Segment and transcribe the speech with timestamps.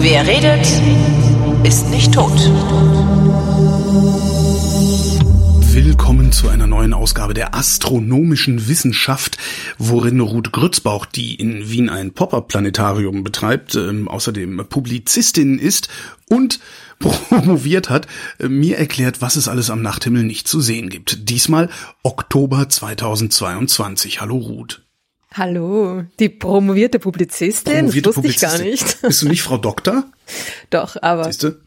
[0.00, 0.66] Wer redet,
[1.64, 2.32] ist nicht tot.
[5.72, 9.36] Willkommen zu einer neuen Ausgabe der astronomischen Wissenschaft,
[9.78, 15.88] worin Ruth Grützbauch, die in Wien ein Pop-Up-Planetarium betreibt, ähm, außerdem Publizistin ist
[16.28, 16.60] und
[16.98, 18.06] promoviert hat,
[18.38, 21.28] äh, mir erklärt, was es alles am Nachthimmel nicht zu sehen gibt.
[21.28, 21.68] Diesmal
[22.02, 24.20] Oktober 2022.
[24.20, 24.82] Hallo Ruth.
[25.34, 28.86] Hallo, die promovierte Publizistin, Promovierte das wusste ich gar Publizistin.
[28.88, 29.02] nicht.
[29.02, 30.04] Bist du nicht Frau Doktor?
[30.70, 31.60] Doch, aber Siehste?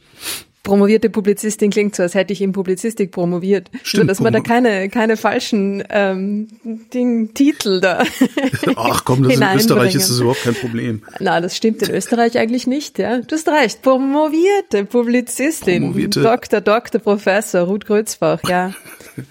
[0.63, 3.69] Promovierte Publizistin klingt so, als hätte ich in Publizistik promoviert.
[3.83, 6.47] Stimmt, Nur, dass man da keine, keine falschen ähm,
[6.93, 8.03] Ding, Titel da
[8.75, 9.43] Ach komm, das in.
[9.55, 11.01] Österreich ist das überhaupt kein Problem.
[11.19, 13.19] Na, das stimmt in Österreich eigentlich nicht, ja.
[13.19, 18.73] Du hast recht, promovierte Publizistin, Promovierte- Doktor, Doktor, Professor, Ruth Grützbach, ja.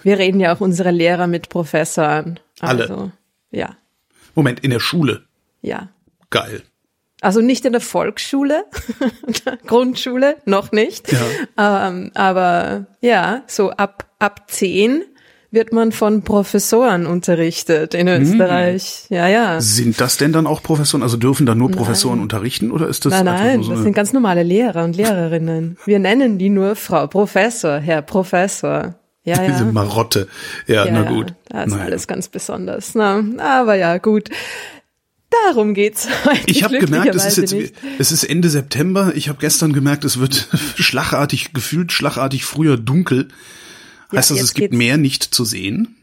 [0.03, 2.39] Wir reden ja auch unsere Lehrer mit Professor an.
[2.59, 2.83] Alle.
[2.83, 3.11] Also,
[3.51, 3.77] ja,
[4.35, 5.23] Moment, in der Schule.
[5.61, 5.89] ja.
[6.29, 6.61] Geil.
[7.21, 8.65] Also nicht in der Volksschule,
[9.67, 11.15] Grundschule, noch nicht.
[11.55, 15.03] Ähm, aber ja, so ab, ab zehn
[15.51, 19.05] wird man von Professoren unterrichtet in Österreich.
[19.09, 19.61] Ja, ja.
[19.61, 21.03] Sind das denn dann auch Professoren?
[21.03, 24.13] Also dürfen da nur Professoren unterrichten oder ist das Nein, nein, so das sind ganz
[24.13, 25.77] normale Lehrer und Lehrerinnen.
[25.85, 28.95] Wir nennen die nur Frau Professor, Herr Professor.
[29.23, 29.71] Ja, diese ja.
[29.71, 30.27] Marotte?
[30.65, 31.33] Ja, ja na ja, gut.
[31.49, 31.85] Das ist Naja.
[31.85, 32.95] alles ganz besonders.
[32.95, 34.29] Na, aber ja, gut.
[35.45, 36.41] Darum geht's heute.
[36.47, 37.73] Ich habe gemerkt, es ist jetzt nicht.
[37.99, 39.13] es ist Ende September.
[39.15, 43.29] Ich habe gestern gemerkt, es wird schlagartig gefühlt schlagartig früher dunkel.
[44.11, 45.95] Heißt das, jetzt es gibt mehr nicht zu sehen?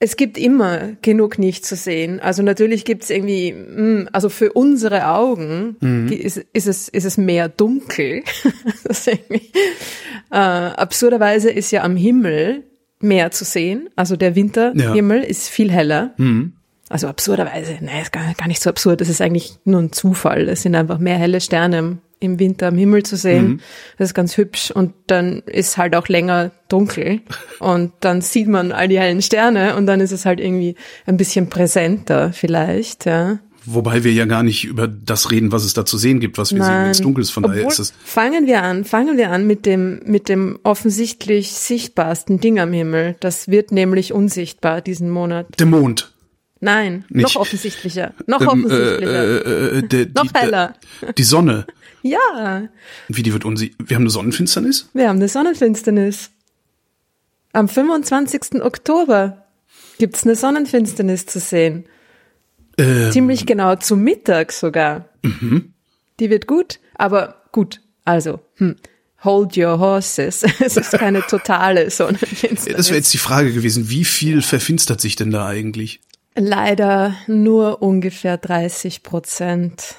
[0.00, 2.20] Es gibt immer genug nicht zu sehen.
[2.20, 6.08] Also natürlich gibt's irgendwie, mm, also für unsere Augen Mhm.
[6.12, 8.22] ist, ist, es, ist es mehr dunkel.
[8.84, 9.16] das äh,
[10.30, 12.64] absurderweise ist ja am Himmel
[13.00, 13.88] mehr zu sehen.
[13.96, 16.14] Also der Winterhimmel ist viel heller.
[16.18, 16.52] Mhm.
[16.94, 19.00] Also absurderweise, nein, ist gar, gar nicht so absurd.
[19.00, 20.48] Das ist eigentlich nur ein Zufall.
[20.48, 23.48] Es sind einfach mehr helle Sterne im, Winter am Himmel zu sehen.
[23.48, 23.60] Mhm.
[23.98, 24.70] Das ist ganz hübsch.
[24.70, 27.20] Und dann ist halt auch länger dunkel.
[27.58, 31.16] Und dann sieht man all die hellen Sterne und dann ist es halt irgendwie ein
[31.16, 33.40] bisschen präsenter vielleicht, ja.
[33.66, 36.54] Wobei wir ja gar nicht über das reden, was es da zu sehen gibt, was
[36.54, 37.30] wir sehen, wenn es dunkel ist.
[37.30, 40.60] Von daher Obwohl, ist es fangen wir an, fangen wir an mit dem, mit dem
[40.62, 43.16] offensichtlich sichtbarsten Ding am Himmel.
[43.18, 45.46] Das wird nämlich unsichtbar diesen Monat.
[45.58, 46.13] der Mond.
[46.64, 47.22] Nein, Nicht.
[47.24, 49.24] noch offensichtlicher, noch Ähm, offensichtlicher.
[49.24, 50.74] äh, äh, äh, der, Noch die, heller.
[51.16, 51.66] Die Sonne.
[52.06, 52.68] Ja,
[53.08, 54.90] Wie die wird unsi Wir haben eine Sonnenfinsternis?
[54.92, 56.30] wir haben eine Sonnenfinsternis.
[57.54, 58.62] Am 25.
[58.62, 59.46] Oktober
[59.98, 61.86] gibt's eine Sonnenfinsternis zu sehen.
[62.76, 65.08] Ähm, Ziemlich genau zu Mittag sogar.
[66.20, 67.80] Die wird gut, aber gut.
[68.04, 68.76] Also, hm,
[69.22, 70.42] hold your horses.
[70.60, 72.76] es ist keine totale Sonnenfinsternis.
[72.76, 76.00] das wäre jetzt die Frage gewesen, wie viel verfinstert sich denn da eigentlich?
[76.36, 79.94] Leider nur ungefähr 30 Prozent.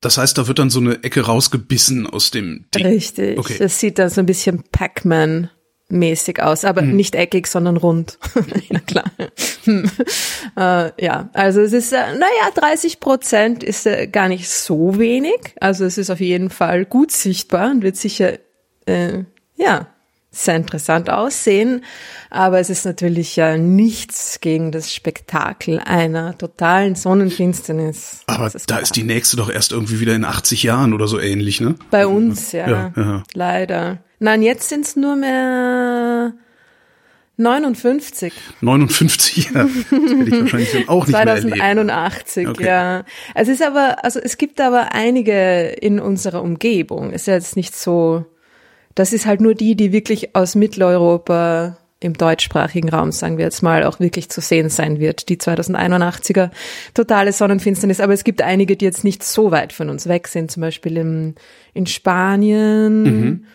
[0.00, 2.86] Das heißt, da wird dann so eine Ecke rausgebissen aus dem Ding.
[2.86, 3.38] Richtig.
[3.38, 3.56] Okay.
[3.58, 5.50] Das sieht dann so ein bisschen Pac-Man
[5.90, 6.94] mäßig aus, aber Hm.
[6.94, 8.18] nicht eckig, sondern rund.
[8.70, 9.10] ja, klar.
[9.64, 9.90] Hm.
[10.56, 15.54] Äh, ja, also es ist, äh, naja, 30 Prozent ist äh, gar nicht so wenig.
[15.60, 18.38] Also es ist auf jeden Fall gut sichtbar und wird sicher,
[18.86, 19.24] äh,
[19.56, 19.88] ja,
[20.32, 21.84] sehr interessant aussehen.
[22.30, 28.20] Aber es ist natürlich ja nichts gegen das Spektakel einer totalen Sonnenfinsternis.
[28.26, 28.82] Aber Das da klar.
[28.82, 31.74] ist die nächste doch erst irgendwie wieder in 80 Jahren oder so ähnlich, ne?
[31.90, 32.68] Bei uns, ja.
[32.68, 33.22] Ja, ja.
[33.34, 33.98] Leider.
[34.20, 36.32] Nein, jetzt sind es nur mehr
[37.36, 38.32] 59.
[38.60, 39.68] 59 Jahre.
[39.68, 41.48] Das hätte ich wahrscheinlich dann auch nicht mehr erlebt.
[41.56, 42.66] 2081, Okay.
[42.66, 43.04] ja.
[43.34, 47.10] Es ist aber, also es gibt aber einige in unserer Umgebung.
[47.12, 48.26] Es ist jetzt nicht so,
[49.00, 53.62] das ist halt nur die, die wirklich aus Mitteleuropa im deutschsprachigen Raum, sagen wir jetzt
[53.62, 55.30] mal, auch wirklich zu sehen sein wird.
[55.30, 56.50] Die 2081er
[56.92, 58.00] totale Sonnenfinsternis.
[58.00, 60.98] Aber es gibt einige, die jetzt nicht so weit von uns weg sind, zum Beispiel
[60.98, 61.34] im,
[61.72, 63.46] in Spanien.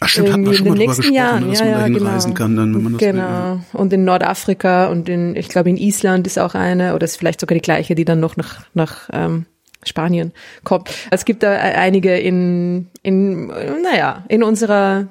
[0.00, 1.64] Ach stimmt, hatten wir schon in mal den drüber nächsten gesprochen, Jahren, ne, dass ja,
[1.64, 2.10] man dahin genau.
[2.10, 3.12] reisen kann, dann, wenn man das will.
[3.12, 3.60] Genau.
[3.72, 7.40] Und in Nordafrika und in, ich glaube in Island ist auch eine, oder ist vielleicht
[7.40, 9.46] sogar die gleiche, die dann noch nach, nach ähm,
[9.84, 10.32] Spanien
[10.64, 10.90] kommt.
[11.10, 15.08] Es gibt da e- einige in, in, naja, in unserer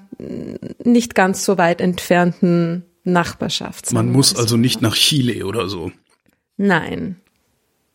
[0.84, 3.92] nicht ganz so weit entfernten Nachbarschaft.
[3.92, 5.92] Man muss also nicht nach Chile oder so.
[6.58, 7.16] Nein.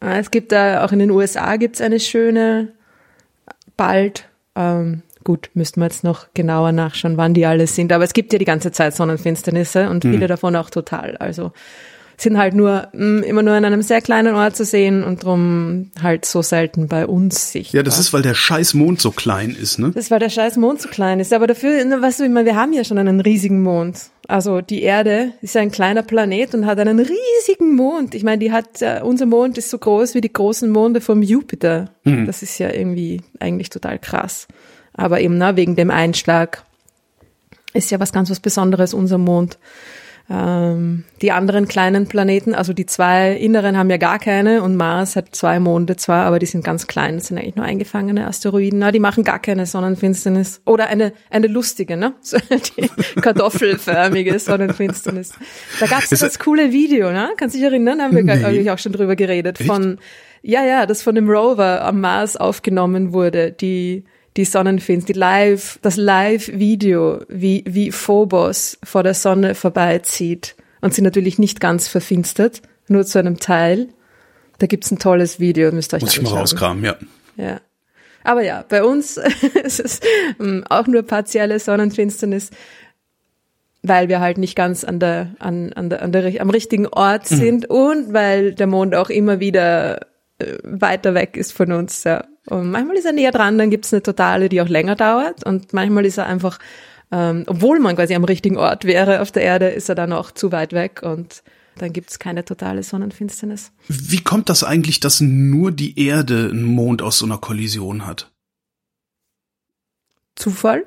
[0.01, 2.73] Äh, Es gibt da, auch in den USA gibt's eine schöne,
[3.77, 8.13] bald, ähm, gut, müssten wir jetzt noch genauer nachschauen, wann die alle sind, aber es
[8.13, 11.53] gibt ja die ganze Zeit Sonnenfinsternisse und viele davon auch total, also
[12.17, 15.91] sind halt nur mh, immer nur an einem sehr kleinen Ort zu sehen und drum
[16.03, 17.79] halt so selten bei uns sichtbar.
[17.79, 19.91] Ja, das ist, weil der scheiß Mond so klein ist, ne?
[19.95, 21.33] Das ist, weil der scheiß Mond so klein ist.
[21.33, 24.11] Aber dafür, weißt du, ich meine, wir haben ja schon einen riesigen Mond.
[24.29, 28.15] Also die Erde ist ein kleiner Planet und hat einen riesigen Mond.
[28.15, 31.23] Ich meine, die hat, äh, unser Mond ist so groß wie die großen Monde vom
[31.23, 31.91] Jupiter.
[32.05, 32.27] Mhm.
[32.27, 34.49] Das ist ja irgendwie eigentlich total krass.
[34.95, 36.65] Aber eben, na, wegen dem Einschlag
[37.75, 39.59] ist ja was ganz was Besonderes, unser Mond.
[40.29, 45.15] Ähm, die anderen kleinen Planeten, also die zwei inneren haben ja gar keine und Mars
[45.15, 48.81] hat zwei Monde zwar, aber die sind ganz klein, das sind eigentlich nur eingefangene Asteroiden.
[48.81, 50.63] Na, die machen gar keine Sonnenfinsternis.
[50.65, 52.15] Oder eine, eine lustige, ne?
[52.23, 52.91] So die
[53.21, 55.33] kartoffelförmige Sonnenfinsternis.
[55.79, 57.31] Da gab's Ist das coole Video, ne?
[57.37, 58.03] Kannst du dich erinnern?
[58.03, 58.43] Haben wir Nee.
[58.43, 59.61] hab ich auch schon drüber geredet.
[59.61, 59.69] Echt?
[59.69, 59.99] Von
[60.43, 64.05] ja, ja, das von dem Rover am Mars aufgenommen wurde, die
[64.37, 71.03] die Sonnenfinsternis, die Live, das Live-Video, wie, wie Phobos vor der Sonne vorbeizieht und sie
[71.03, 73.89] natürlich nicht ganz verfinstert, nur zu einem Teil.
[74.59, 76.97] Da gibt's ein tolles Video, müsst ihr euch Muss ich mal rauskramen, ja.
[77.37, 77.61] Ja.
[78.25, 79.17] Aber ja, bei uns
[79.65, 80.01] ist es
[80.41, 82.51] ähm, auch nur partielle Sonnenfinsternis,
[83.83, 87.27] weil wir halt nicht ganz an der, an, an der, an der, am richtigen Ort
[87.27, 90.01] sind und weil der Mond auch immer wieder
[90.39, 92.05] äh, weiter weg ist von uns.
[92.05, 92.25] Ja.
[92.47, 95.73] Und manchmal ist er näher dran, dann gibt's eine totale, die auch länger dauert und
[95.73, 96.59] manchmal ist er einfach,
[97.11, 100.31] ähm, obwohl man quasi am richtigen Ort wäre auf der Erde, ist er dann auch
[100.31, 101.43] zu weit weg und
[101.79, 103.73] dann gibt's keine totale Sonnenfinsternis.
[103.89, 108.33] Wie kommt das eigentlich, dass nur die Erde einen Mond aus so einer Kollision hat?
[110.37, 110.85] Zufall?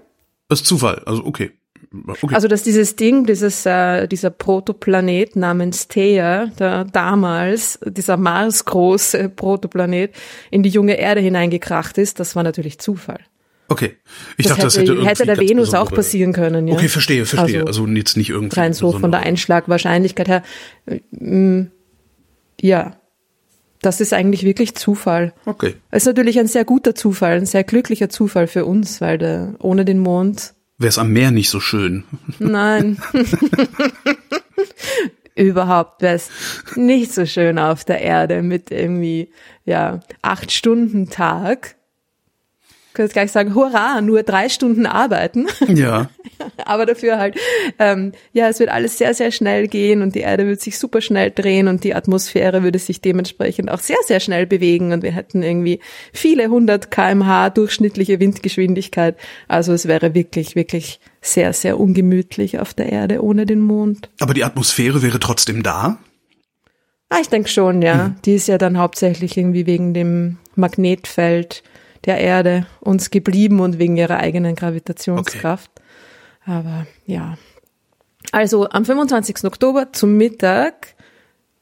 [0.47, 1.51] Das ist Zufall, also okay.
[1.91, 2.36] Okay.
[2.36, 10.13] Also dass dieses Ding, dieses äh, dieser Protoplanet namens Theia, der damals dieser Mars-große Protoplanet
[10.51, 13.19] in die junge Erde hineingekracht ist, das war natürlich Zufall.
[13.69, 13.97] okay.
[14.38, 16.74] Ich das dachte, das hätte, hätte irgendwie hätte der Venus auch besondere- passieren können, ja.
[16.75, 17.65] Okay, verstehe, verstehe.
[17.65, 18.59] Also, Also, jetzt nicht irgendwie.
[18.59, 20.44] rein so von der Einschlagwahrscheinlichkeit her.
[20.85, 21.71] äh, mm,
[22.62, 22.95] Ja,
[23.81, 25.33] das ist eigentlich wirklich Zufall.
[25.45, 25.75] Okay.
[25.89, 29.56] Es ist natürlich ein sehr guter Zufall, ein sehr glücklicher Zufall für uns, weil der,
[29.59, 32.06] ohne den Mond Wäre es am Meer nicht so schön.
[32.40, 32.98] Nein.
[35.36, 36.30] Überhaupt wäre es
[36.76, 39.31] nicht so schön auf der Erde mit irgendwie,
[39.66, 41.76] ja, acht Stunden Tag.
[43.00, 45.48] Ich könnte gleich sagen, hurra, nur drei Stunden arbeiten.
[45.69, 46.10] Ja.
[46.66, 47.38] Aber dafür halt,
[47.80, 51.00] ähm, ja, es wird alles sehr, sehr schnell gehen und die Erde wird sich super
[51.00, 55.13] schnell drehen und die Atmosphäre würde sich dementsprechend auch sehr, sehr schnell bewegen und wir
[55.13, 55.80] hätten irgendwie
[56.12, 59.16] viele hundert kmh durchschnittliche Windgeschwindigkeit.
[59.48, 64.10] Also es wäre wirklich, wirklich sehr, sehr ungemütlich auf der Erde ohne den Mond.
[64.19, 66.00] Aber die Atmosphäre wäre trotzdem da?
[67.07, 68.13] Ah, ich denke schon, ja.
[68.25, 71.63] Die ist ja dann hauptsächlich irgendwie wegen dem Magnetfeld
[72.06, 75.72] der Erde uns geblieben und wegen ihrer eigenen Gravitationskraft.
[76.46, 77.38] Aber ja.
[78.31, 79.46] Also am 25.
[79.46, 80.96] Oktober zum Mittag,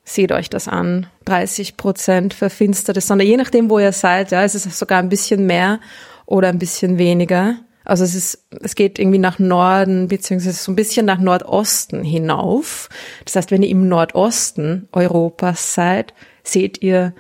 [0.04, 4.56] seht euch das an, 30 Prozent verfinsterte Sonne, je nachdem, wo ihr seid, ja, es
[4.56, 5.80] ist sogar ein bisschen mehr
[6.25, 7.57] oder ein bisschen weniger.
[7.83, 12.90] Also es ist, es geht irgendwie nach Norden, beziehungsweise so ein bisschen nach Nordosten hinauf.
[13.24, 16.13] Das heißt, wenn ihr im Nordosten Europas seid,
[16.44, 17.13] seht ihr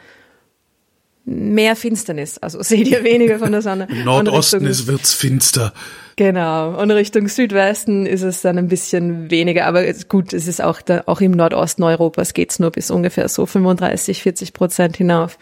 [1.29, 2.37] mehr Finsternis.
[2.37, 3.87] Also seht ihr weniger von der Sonne.
[3.91, 5.73] Im Nordosten Richtung- ist, wird's finster.
[6.15, 6.81] Genau.
[6.81, 9.65] Und Richtung Südwesten ist es dann ein bisschen weniger.
[9.67, 13.27] Aber es- gut, es ist auch da, auch im Nordosten Europas geht's nur bis ungefähr
[13.27, 15.37] so 35, 40 Prozent hinauf.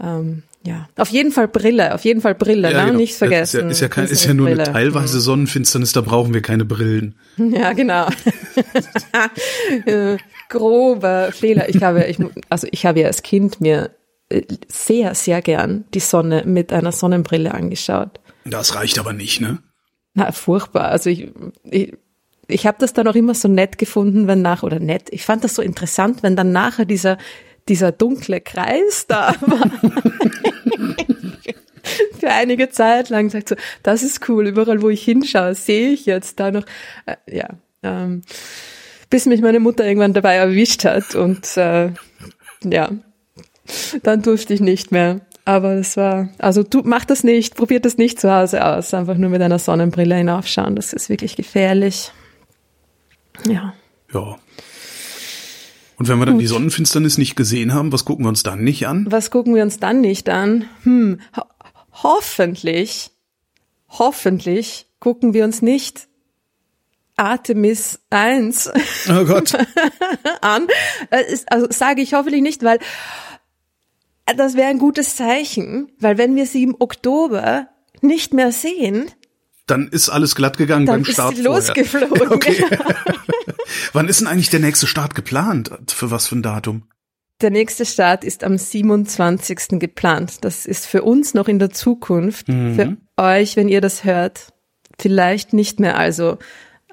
[0.00, 0.88] Ähm, ja.
[0.96, 2.84] Auf jeden Fall Brille, auf jeden Fall Brille, ne?
[2.84, 2.92] genau.
[2.96, 3.56] Nicht vergessen.
[3.56, 4.70] Ist ja, ist ja, kein, ist ja nur eine Brille.
[4.72, 7.16] teilweise Sonnenfinsternis, da brauchen wir keine Brillen.
[7.38, 8.06] Ja, genau.
[9.86, 11.68] Äh, Grober Fehler.
[11.68, 12.18] Ich habe, ich,
[12.50, 13.90] also ich habe ja als Kind mir
[14.68, 18.20] sehr, sehr gern die Sonne mit einer Sonnenbrille angeschaut.
[18.44, 19.58] Das reicht aber nicht, ne?
[20.14, 20.86] Na, furchtbar.
[20.86, 21.32] Also ich,
[21.64, 21.94] ich,
[22.48, 25.44] ich habe das dann auch immer so nett gefunden, wenn nach, oder nett, ich fand
[25.44, 27.18] das so interessant, wenn dann nachher dieser,
[27.68, 29.70] dieser dunkle Kreis da war.
[32.18, 36.06] Für einige Zeit lang sagt so, das ist cool, überall wo ich hinschaue, sehe ich
[36.06, 36.64] jetzt da noch,
[37.06, 37.48] äh, ja,
[37.82, 38.22] ähm,
[39.10, 41.90] bis mich meine Mutter irgendwann dabei erwischt hat und äh,
[42.64, 42.90] ja,
[44.02, 45.20] dann durfte ich nicht mehr.
[45.44, 48.94] Aber das war, also du mach das nicht, probiert das nicht zu Hause aus.
[48.94, 50.76] Einfach nur mit einer Sonnenbrille hinaufschauen.
[50.76, 52.12] Das ist wirklich gefährlich.
[53.48, 53.74] Ja.
[54.12, 54.36] Ja.
[55.98, 58.86] Und wenn wir dann die Sonnenfinsternis nicht gesehen haben, was gucken wir uns dann nicht
[58.86, 59.06] an?
[59.08, 60.64] Was gucken wir uns dann nicht an?
[60.82, 61.42] Hm, ho
[62.02, 63.10] hoffentlich,
[63.88, 66.08] hoffentlich gucken wir uns nicht
[67.16, 68.72] Artemis 1
[69.10, 69.54] Oh Gott.
[70.40, 70.66] an.
[71.10, 72.78] Äh, Also sage ich hoffentlich nicht, weil
[74.36, 77.68] das wäre ein gutes Zeichen, weil wenn wir sie im Oktober
[78.00, 79.10] nicht mehr sehen,
[79.66, 82.28] Dann ist alles glatt gegangen dann beim ist Start sie losgeflogen.
[82.30, 82.64] Okay.
[83.92, 85.70] Wann ist denn eigentlich der nächste Start geplant?
[85.88, 86.82] Für was für ein Datum?
[87.40, 89.80] Der nächste Start ist am 27.
[89.80, 90.44] geplant.
[90.44, 92.48] Das ist für uns noch in der Zukunft.
[92.48, 92.74] Mhm.
[92.74, 94.52] Für euch, wenn ihr das hört,
[94.98, 95.98] vielleicht nicht mehr.
[95.98, 96.38] Also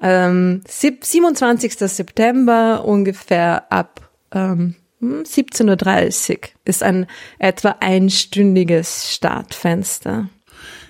[0.02, 1.74] ähm, 27.
[1.78, 7.06] September ungefähr ab ähm, 17.30 Uhr ist ein
[7.38, 10.28] etwa einstündiges Startfenster.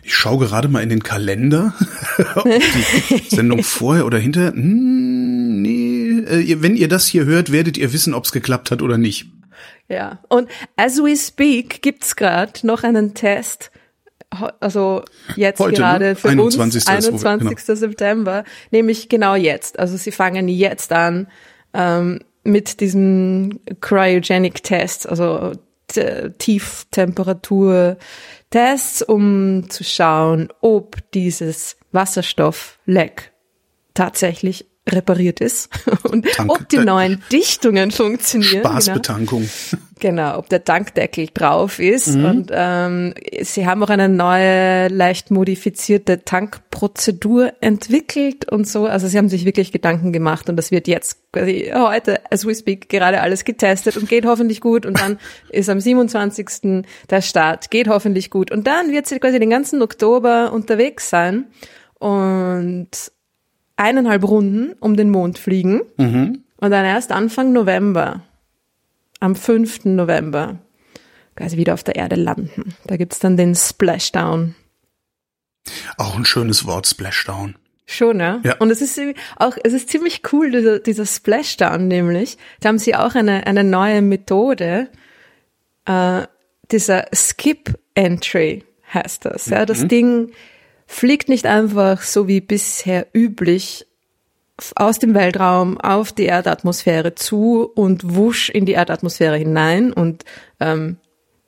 [0.02, 1.74] Ich schaue gerade mal in den Kalender,
[2.34, 4.52] ob die Sendung vorher oder hinterher.
[4.52, 8.82] Hm, nee, äh, wenn ihr das hier hört, werdet ihr wissen, ob es geklappt hat
[8.82, 9.26] oder nicht.
[9.88, 13.70] Ja, und as we speak gibt's gerade noch einen Test,
[14.60, 15.02] also
[15.36, 16.16] jetzt Heute, gerade ne?
[16.16, 16.60] für 21.
[16.62, 17.76] uns, ist, wo wir- 21.
[17.78, 19.78] September, nämlich genau jetzt.
[19.78, 21.26] Also sie fangen jetzt an
[21.74, 25.52] ähm, mit diesem Cryogenic Test, also
[26.38, 33.32] Tieftemperatur-Tests, um zu schauen, ob dieses Wasserstoffleck
[33.94, 35.68] tatsächlich repariert ist
[36.10, 36.52] und Danke.
[36.52, 38.62] ob die neuen Dichtungen funktionieren.
[38.62, 38.70] Genau.
[38.70, 39.48] Spaßbetankung.
[40.00, 42.16] Genau, ob der Tankdeckel drauf ist.
[42.16, 42.24] Mhm.
[42.24, 48.86] Und ähm, sie haben auch eine neue, leicht modifizierte Tankprozedur entwickelt und so.
[48.86, 52.54] Also sie haben sich wirklich Gedanken gemacht und das wird jetzt quasi heute, as we
[52.54, 54.86] speak, gerade alles getestet und geht hoffentlich gut.
[54.86, 55.18] Und dann
[55.50, 56.84] ist am 27.
[57.10, 58.50] der Start, geht hoffentlich gut.
[58.50, 61.48] Und dann wird sie quasi den ganzen Oktober unterwegs sein
[61.98, 62.88] und
[63.80, 65.80] eineinhalb Runden um den Mond fliegen.
[66.56, 68.22] Und dann erst Anfang November
[69.20, 69.86] am 5.
[69.86, 70.58] November
[71.36, 72.74] quasi wieder auf der Erde landen.
[72.86, 74.54] Da gibt's dann den Splashdown.
[75.96, 77.56] Auch ein schönes Wort, Splashdown.
[77.86, 78.40] Schon, ja?
[78.44, 78.56] Ja.
[78.58, 79.00] Und es ist
[79.36, 82.38] auch, es ist ziemlich cool, dieser, dieser Splashdown nämlich.
[82.60, 84.88] Da haben sie auch eine, eine neue Methode,
[85.86, 86.22] äh,
[86.70, 89.46] dieser Skip Entry heißt das.
[89.46, 90.30] Ja, das Ding
[90.90, 93.86] fliegt nicht einfach so wie bisher üblich
[94.74, 100.24] aus dem Weltraum auf die Erdatmosphäre zu und wusch in die Erdatmosphäre hinein und
[100.58, 100.96] ähm,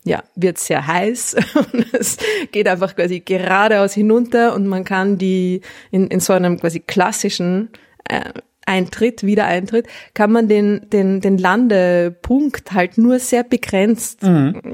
[0.04, 2.18] ja, wird sehr heiß und es
[2.52, 7.70] geht einfach quasi geradeaus hinunter und man kann die in, in so einem quasi klassischen
[8.08, 8.32] äh,
[8.64, 14.20] Eintritt, Wiedereintritt, kann man den, den, den Landepunkt halt nur sehr begrenzt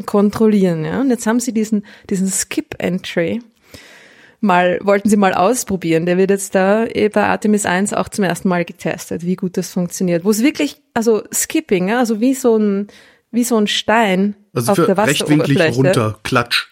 [0.04, 0.84] kontrollieren.
[0.84, 1.00] Ja?
[1.00, 3.40] Und jetzt haben sie diesen, diesen Skip-Entry
[4.40, 6.06] mal, wollten sie mal ausprobieren.
[6.06, 9.56] Der wird jetzt da eh bei Artemis 1 auch zum ersten Mal getestet, wie gut
[9.56, 10.24] das funktioniert.
[10.24, 12.88] Wo es wirklich, also Skipping, also wie so ein,
[13.30, 15.76] wie so ein Stein Also auf der rechtwinklig Wasseroberfläche.
[16.00, 16.68] runter, klatsch.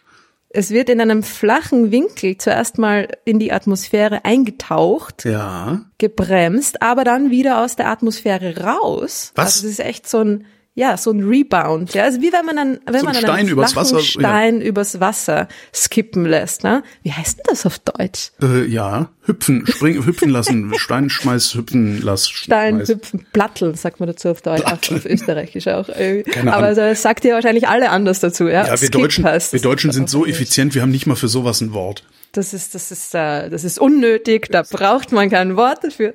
[0.48, 5.82] Es wird in einem flachen Winkel zuerst mal in die Atmosphäre eingetaucht, Ja.
[5.98, 9.32] gebremst, aber dann wieder aus der Atmosphäre raus.
[9.34, 9.56] Was?
[9.56, 10.46] Also das ist echt so ein,
[10.78, 11.94] ja, so ein Rebound.
[11.94, 13.96] Ja, also wie wenn man einen, wenn So ein man Stein einen übers flachen Wasser,
[13.96, 14.04] ja.
[14.04, 16.64] Stein übers Wasser skippen lässt.
[16.64, 16.82] Ne?
[17.02, 18.30] Wie heißt denn das auf Deutsch?
[18.42, 19.08] Äh, ja.
[19.22, 20.70] Hüpfen, springen, hüpfen lassen.
[20.76, 22.28] Stein schmeiß, hüpfen lass.
[22.28, 22.88] Stein, schmeiß.
[22.90, 25.86] Hüpfen, Platteln, sagt man dazu auf Deutsch, auf, auf Österreichisch auch.
[25.86, 26.76] Keine Aber Ahnung.
[26.76, 28.66] das sagt ihr wahrscheinlich alle anders dazu, ja?
[28.66, 31.28] Ja, wir Skip Deutschen, heißt wir Deutschen sind so effizient, wir haben nicht mal für
[31.28, 32.04] sowas ein Wort.
[32.32, 36.12] Das ist, das ist, äh, das ist unnötig, da braucht man kein Wort dafür.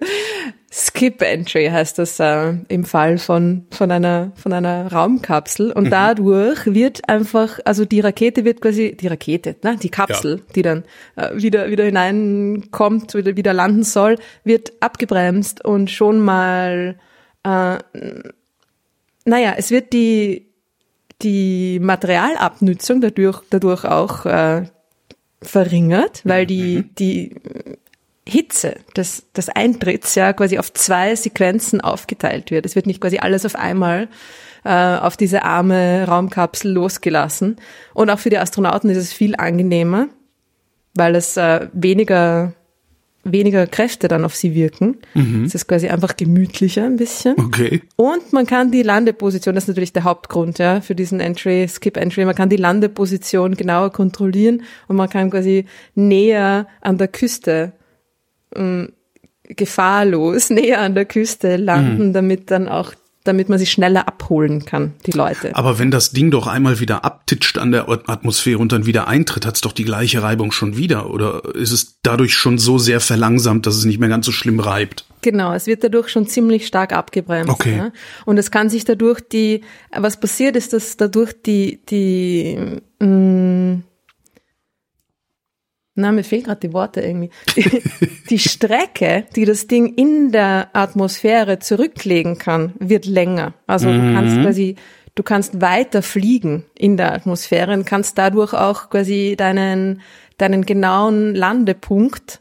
[0.74, 5.74] Skip Entry heißt das äh, im Fall von, von einer, von einer Raumkapsel.
[5.74, 10.62] Und dadurch wird einfach, also die Rakete wird quasi, die Rakete, ne, die Kapsel, die
[10.62, 10.84] dann
[11.18, 16.98] äh, wieder, wieder hineinkommt, wieder, wieder landen soll, wird abgebremst und schon mal,
[17.44, 17.78] äh,
[19.26, 20.54] naja, es wird die,
[21.22, 24.64] die Materialabnützung dadurch, dadurch auch äh,
[25.42, 27.36] verringert, weil die, die
[28.28, 32.66] Hitze des, des Eintritts ja quasi auf zwei Sequenzen aufgeteilt wird.
[32.66, 34.08] Es wird nicht quasi alles auf einmal
[34.64, 37.58] äh, auf diese arme Raumkapsel losgelassen.
[37.94, 40.08] Und auch für die Astronauten ist es viel angenehmer,
[40.94, 42.54] weil es äh, weniger
[43.24, 44.98] weniger Kräfte dann auf sie wirken.
[45.46, 47.36] Es ist quasi einfach gemütlicher ein bisschen.
[47.40, 47.82] Okay.
[47.96, 51.98] Und man kann die Landeposition, das ist natürlich der Hauptgrund ja, für diesen Entry, Skip
[51.98, 57.74] Entry, man kann die Landeposition genauer kontrollieren und man kann quasi näher an der Küste
[58.56, 58.94] ähm,
[59.44, 64.94] gefahrlos näher an der Küste landen, damit dann auch, damit man sie schneller abholen kann,
[65.06, 65.56] die Leute.
[65.56, 69.46] Aber wenn das Ding doch einmal wieder abtitscht an der Atmosphäre und dann wieder eintritt,
[69.46, 71.10] hat's doch die gleiche Reibung schon wieder.
[71.12, 74.60] Oder ist es dadurch schon so sehr verlangsamt, dass es nicht mehr ganz so schlimm
[74.60, 75.06] reibt?
[75.22, 77.52] Genau, es wird dadurch schon ziemlich stark abgebremst.
[77.52, 77.78] Okay.
[77.78, 77.92] Ja?
[78.26, 79.62] Und es kann sich dadurch die,
[79.96, 82.58] was passiert ist, dass dadurch die, die,
[83.00, 83.06] mh,
[85.96, 87.32] na, mir fehlen gerade die Worte irgendwie.
[87.56, 87.82] Die,
[88.30, 93.54] die Strecke, die das Ding in der Atmosphäre zurücklegen kann, wird länger.
[93.68, 94.76] Also du kannst quasi,
[95.16, 100.02] du kannst weiter fliegen in der Atmosphäre und kannst dadurch auch quasi deinen,
[100.38, 102.40] deinen genauen Landepunkt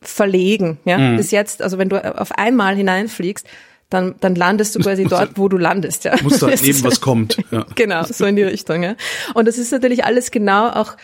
[0.00, 0.78] verlegen.
[0.84, 0.98] Ja?
[0.98, 1.16] Mhm.
[1.16, 3.46] Bis jetzt, also wenn du auf einmal hineinfliegst,
[3.88, 6.04] dann, dann landest du quasi dort, wo du landest.
[6.04, 6.14] Ja?
[6.22, 7.38] Muss da neben was kommt.
[7.50, 7.66] Ja.
[7.74, 8.82] Genau, so in die Richtung.
[8.82, 8.94] Ja.
[9.34, 10.96] Und das ist natürlich alles genau auch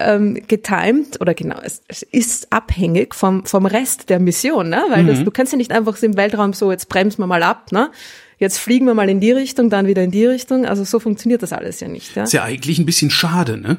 [0.00, 4.82] ähm, getimed oder genau, es, es ist abhängig vom, vom Rest der Mission, ne?
[4.88, 7.42] weil das, du kannst ja nicht einfach so im Weltraum so, jetzt bremsen wir mal
[7.42, 7.90] ab, ne?
[8.38, 11.42] jetzt fliegen wir mal in die Richtung, dann wieder in die Richtung, also so funktioniert
[11.42, 12.16] das alles ja nicht.
[12.16, 12.24] Ja?
[12.24, 13.78] Ist ja eigentlich ein bisschen schade, ne?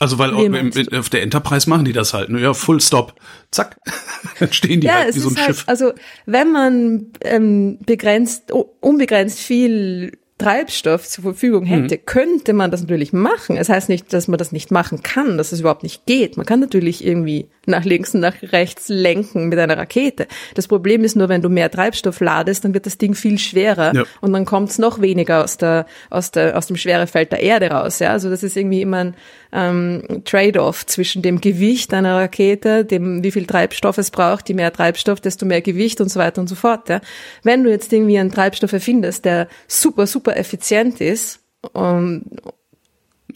[0.00, 2.28] Also weil Wie auf, der Enterprise machen die das halt.
[2.28, 2.40] Ne?
[2.40, 3.14] Ja, Full Stop.
[3.52, 3.76] Zack.
[4.40, 5.64] Dann stehen die Ja, halt wie so ein halt, Schiff.
[5.66, 5.92] also
[6.26, 11.68] wenn man ähm, begrenzt, unbegrenzt viel Treibstoff zur Verfügung Mhm.
[11.68, 13.56] hätte, könnte man das natürlich machen.
[13.56, 16.36] Es heißt nicht, dass man das nicht machen kann, dass es überhaupt nicht geht.
[16.36, 20.26] Man kann natürlich irgendwie nach links und nach rechts lenken mit einer Rakete.
[20.54, 23.94] Das Problem ist nur, wenn du mehr Treibstoff ladest, dann wird das Ding viel schwerer
[23.94, 24.02] Ja.
[24.20, 27.70] und dann kommt es noch weniger aus der, aus der, aus dem Schwerefeld der Erde
[27.70, 28.00] raus.
[28.00, 29.14] Ja, also das ist irgendwie immer ein
[29.54, 34.48] ähm, Trade-off zwischen dem Gewicht einer Rakete, dem wie viel Treibstoff es braucht.
[34.48, 36.88] Je mehr Treibstoff, desto mehr Gewicht und so weiter und so fort.
[36.88, 37.00] Ja.
[37.44, 41.40] Wenn du jetzt irgendwie einen Treibstoff erfindest, der super super effizient ist
[41.72, 42.24] und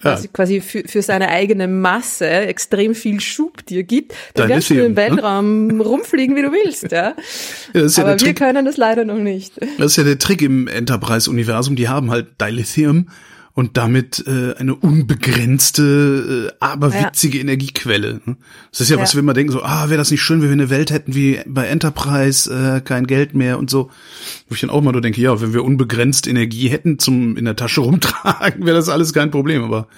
[0.01, 0.13] Ja.
[0.13, 4.71] quasi, quasi für, für seine eigene Masse extrem viel Schub dir gibt, dann Dein kannst
[4.71, 4.97] du im ne?
[4.97, 6.93] Weltraum rumfliegen, wie du willst.
[6.93, 7.15] Ja.
[7.75, 9.55] Ja, Aber wir können das leider noch nicht.
[9.79, 11.75] Das ist ja der Trick im Enterprise-Universum.
[11.75, 13.09] Die haben halt Dilithium
[13.59, 17.07] und damit äh, eine unbegrenzte, äh, aber Ja.
[17.09, 18.21] witzige Energiequelle.
[18.25, 18.37] ne?
[18.71, 19.17] Das ist ja, was Ja.
[19.17, 21.41] wir immer denken, so, ah, wäre das nicht schön, wenn wir eine Welt hätten wie
[21.45, 23.91] bei Enterprise, äh, kein Geld mehr und so.
[24.49, 27.45] Wo ich dann auch mal nur denke, ja, wenn wir unbegrenzt Energie hätten zum in
[27.47, 29.89] der Tasche rumtragen, wäre das alles kein Problem, aber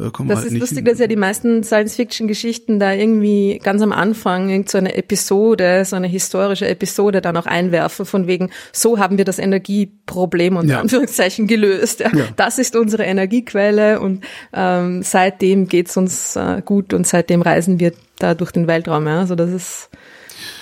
[0.00, 0.84] äh, kommen wir Das halt ist nicht lustig, hin.
[0.86, 5.94] dass ja die meisten Science-Fiction-Geschichten da irgendwie ganz am Anfang irgend so eine Episode, so
[5.96, 10.80] eine historische Episode dann auch einwerfen, von wegen, so haben wir das Energieproblem unter Ja.
[10.80, 12.00] Anführungszeichen gelöst.
[12.00, 12.10] Ja.
[12.14, 12.24] Ja.
[12.36, 17.92] Das ist unsere Energiequelle und ähm, seitdem geht's uns äh, gut und seitdem reisen wir
[18.18, 19.06] da durch den Weltraum.
[19.06, 19.20] Ja.
[19.20, 19.90] Also das ist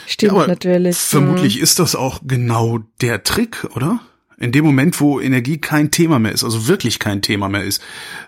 [0.07, 0.97] stimmt Ja, natürlich.
[0.97, 4.01] Vermutlich ist das auch genau der Trick, oder?
[4.37, 7.81] In dem Moment, wo Energie kein Thema mehr ist, also wirklich kein Thema mehr ist,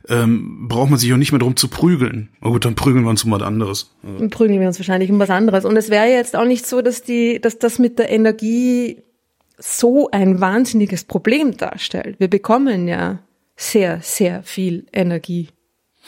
[0.08, 2.28] ähm, braucht man sich auch nicht mehr drum zu prügeln.
[2.40, 3.90] Na gut, dann prügeln wir uns um was anderes.
[4.04, 5.64] Dann prügeln wir uns wahrscheinlich um was anderes.
[5.64, 9.02] Und es wäre jetzt auch nicht so, dass die, dass das mit der Energie
[9.58, 12.20] so ein wahnsinniges Problem darstellt.
[12.20, 13.18] Wir bekommen ja
[13.56, 15.48] sehr, sehr viel Energie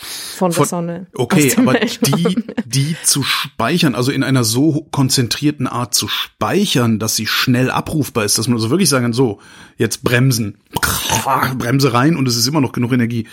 [0.00, 1.06] von, der Von- Sonne.
[1.14, 7.16] Okay, aber die, die zu speichern, also in einer so konzentrierten Art zu speichern, dass
[7.16, 9.40] sie schnell abrufbar ist, dass man also wirklich sagen kann, so,
[9.76, 10.58] jetzt bremsen,
[11.58, 13.26] Bremse rein und es ist immer noch genug Energie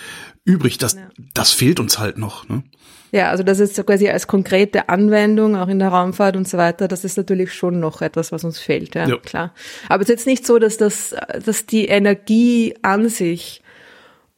[0.43, 0.77] übrig.
[0.79, 0.97] Das,
[1.35, 2.49] das fehlt uns halt noch.
[2.49, 2.63] Ne?
[3.11, 6.57] Ja, also das ist so quasi als konkrete Anwendung, auch in der Raumfahrt und so
[6.57, 9.17] weiter, das ist natürlich schon noch etwas, was uns fehlt, ja, Ja.
[9.17, 9.53] klar.
[9.87, 13.61] Aber es ist jetzt nicht so, dass das, dass die Energie an sich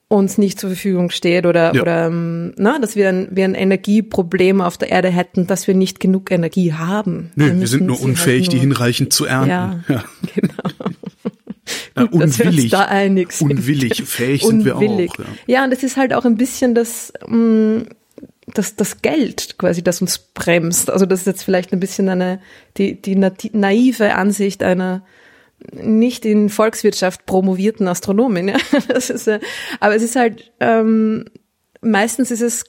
[0.10, 1.82] uns nicht zur Verfügung steht oder, Ja.
[1.82, 5.74] oder ähm, na, dass wir ein, wir ein Energieproblem auf der Erde hätten, dass wir
[5.76, 7.32] nicht genug Energie haben.
[7.36, 9.50] Nö, wir, müssen sind nur sie unfähig, halt die nur- hinreichend zu ernten.
[9.50, 10.04] Ja, Ja.
[10.34, 10.54] genau.
[11.98, 12.72] Ja, Gut, wir uns unwillig.
[12.72, 13.52] da einig sind.
[13.52, 14.02] Unwillig.
[14.06, 15.12] Fähig sind wir Unwillig.
[15.12, 15.20] auch.
[15.20, 15.26] Ja.
[15.48, 17.84] Ja, und es ist halt auch ein bisschen das, mh,
[18.54, 20.90] das, das Geld quasi, das uns bremst.
[20.90, 22.40] Also das ist jetzt vielleicht ein bisschen eine,
[22.78, 23.16] die, die
[23.52, 25.04] naive Ansicht einer
[25.74, 28.50] nicht in Volkswirtschaft promovierten Astronomin.
[28.50, 28.58] Ja.
[28.88, 29.28] Das ist,
[29.80, 31.26] aber es ist halt, ähm,
[31.82, 32.64] meistens ist es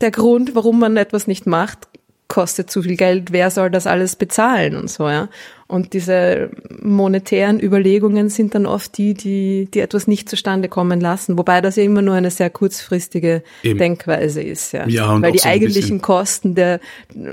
[0.00, 1.88] der Grund, warum man etwas nicht macht,
[2.28, 5.28] kostet zu viel Geld, wer soll das alles bezahlen und so, ja.
[5.70, 6.50] Und diese
[6.82, 11.76] monetären Überlegungen sind dann oft die, die, die etwas nicht zustande kommen lassen, wobei das
[11.76, 13.78] ja immer nur eine sehr kurzfristige Eben.
[13.78, 14.88] Denkweise ist, ja.
[14.88, 16.80] Ja, und Weil die so eigentlichen Kosten der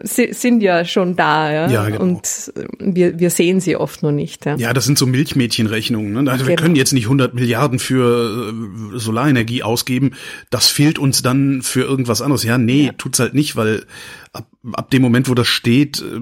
[0.03, 1.69] si- sind ja schon da, ja.
[1.69, 2.01] Ja, genau.
[2.01, 4.57] Und wir, wir sehen sie oft nur nicht, ja.
[4.57, 6.11] Ja, das sind so Milchmädchenrechnungen.
[6.23, 6.29] Ne?
[6.31, 6.61] Also wir Genau.
[6.63, 8.51] können jetzt nicht 100 Milliarden für
[8.93, 10.11] äh, Solarenergie ausgeben.
[10.49, 12.43] Das fehlt uns dann für irgendwas anderes.
[12.43, 13.85] Ja, nee, tut's halt nicht, weil
[14.33, 16.19] ab, ab dem Moment, wo das steht, äh,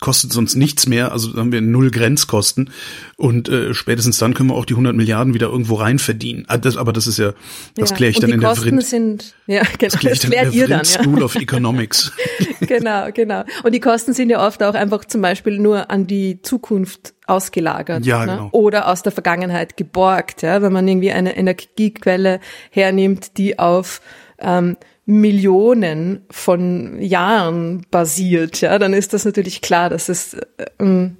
[0.00, 1.12] kostet es uns nichts mehr.
[1.12, 2.70] Also haben wir null Grenzkosten.
[3.16, 6.44] Und äh, spätestens dann können wir auch die 100 Milliarden wieder irgendwo rein verdienen.
[6.48, 7.32] Ah, das, aber das ist ja,
[7.76, 7.96] das ja.
[7.96, 8.82] kläre ich und dann die in der Kosten Vrind.
[8.84, 10.84] sind, ja, genau, Das kläre ich dann in der dann, ja.
[10.84, 12.12] School of Economics.
[12.60, 13.44] genau, genau.
[13.62, 18.04] Und die Kosten sind ja oft auch einfach zum Beispiel nur an die Zukunft ausgelagert
[18.04, 18.32] Ja, ne?
[18.32, 18.48] genau.
[18.52, 20.42] oder aus der Vergangenheit geborgt.
[20.42, 20.62] Ja?
[20.62, 24.00] Wenn man irgendwie eine Energiequelle hernimmt, die auf
[24.38, 24.76] ähm,
[25.06, 30.44] Millionen von Jahren basiert, ja, dann ist das natürlich klar, dass es äh,
[30.80, 31.16] ähm,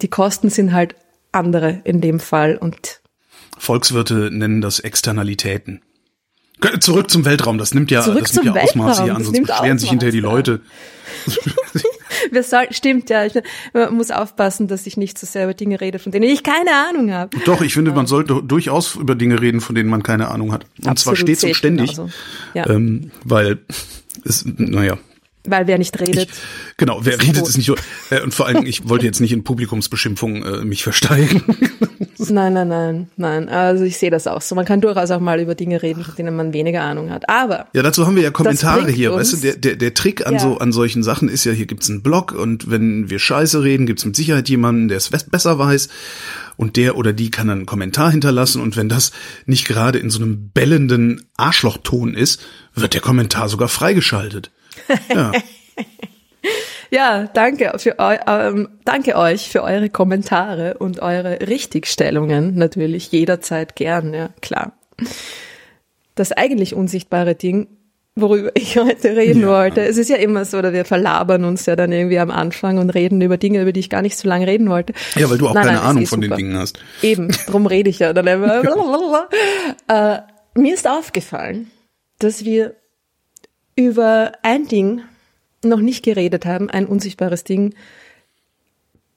[0.00, 0.94] die Kosten sind halt
[1.32, 3.00] andere in dem Fall und
[3.58, 5.82] Volkswirte nennen das Externalitäten.
[6.80, 9.46] Zurück zum Weltraum, das nimmt ja, Zurück das nimmt ja Ausmaße hier an, das sonst
[9.46, 10.60] beschweren sich hinterher die Leute.
[12.30, 13.34] wir soll, stimmt ja, ich,
[13.74, 16.70] man muss aufpassen, dass ich nicht so sehr über Dinge rede, von denen ich keine
[16.88, 17.36] Ahnung habe.
[17.44, 20.64] Doch, ich finde, man sollte durchaus über Dinge reden, von denen man keine Ahnung hat.
[20.78, 21.90] Und zwar Absolut, stets sehe und ständig.
[21.90, 22.10] genauso.
[22.54, 22.68] Ja.
[22.68, 23.58] Ähm, weil
[24.24, 24.96] es, naja,
[25.50, 26.28] weil wer nicht redet.
[26.30, 27.48] Ich, genau, wer redet tot.
[27.48, 27.70] ist nicht.
[28.10, 31.42] Äh, und vor allem, ich wollte jetzt nicht in Publikumsbeschimpfung äh, mich versteigen.
[32.18, 33.48] nein, nein, nein, nein.
[33.48, 34.54] Also ich sehe das auch so.
[34.54, 37.28] Man kann durchaus auch mal über Dinge reden, von denen man weniger Ahnung hat.
[37.28, 39.12] Aber ja, dazu haben wir ja Kommentare hier.
[39.12, 40.40] Weißt du, der, der, der Trick an ja.
[40.40, 43.86] so an solchen Sachen ist ja, hier gibt's einen Blog und wenn wir Scheiße reden,
[43.86, 45.88] gibt's mit Sicherheit jemanden, der es besser weiß
[46.56, 49.12] und der oder die kann dann einen Kommentar hinterlassen und wenn das
[49.44, 52.40] nicht gerade in so einem bellenden Arschlochton ist,
[52.74, 54.50] wird der Kommentar sogar freigeschaltet.
[55.12, 55.32] Ja.
[56.90, 64.14] ja, danke für ähm, danke euch für eure Kommentare und eure Richtigstellungen natürlich jederzeit gern,
[64.14, 64.72] ja, klar.
[66.14, 67.68] Das eigentlich unsichtbare Ding
[68.16, 69.48] worüber ich heute reden ja.
[69.48, 69.82] wollte.
[69.82, 72.90] Es ist ja immer so, dass wir verlabern uns ja dann irgendwie am Anfang und
[72.90, 74.94] reden über Dinge, über die ich gar nicht so lange reden wollte.
[75.14, 76.34] Ja, weil du auch nein, keine nein, Ahnung von super.
[76.34, 76.80] den Dingen hast.
[77.02, 78.62] Eben, drum rede ich ja dann immer.
[79.88, 80.18] äh,
[80.58, 81.70] mir ist aufgefallen,
[82.18, 82.74] dass wir
[83.76, 85.02] über ein Ding
[85.62, 87.74] noch nicht geredet haben, ein unsichtbares Ding,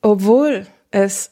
[0.02, 1.32] obwohl es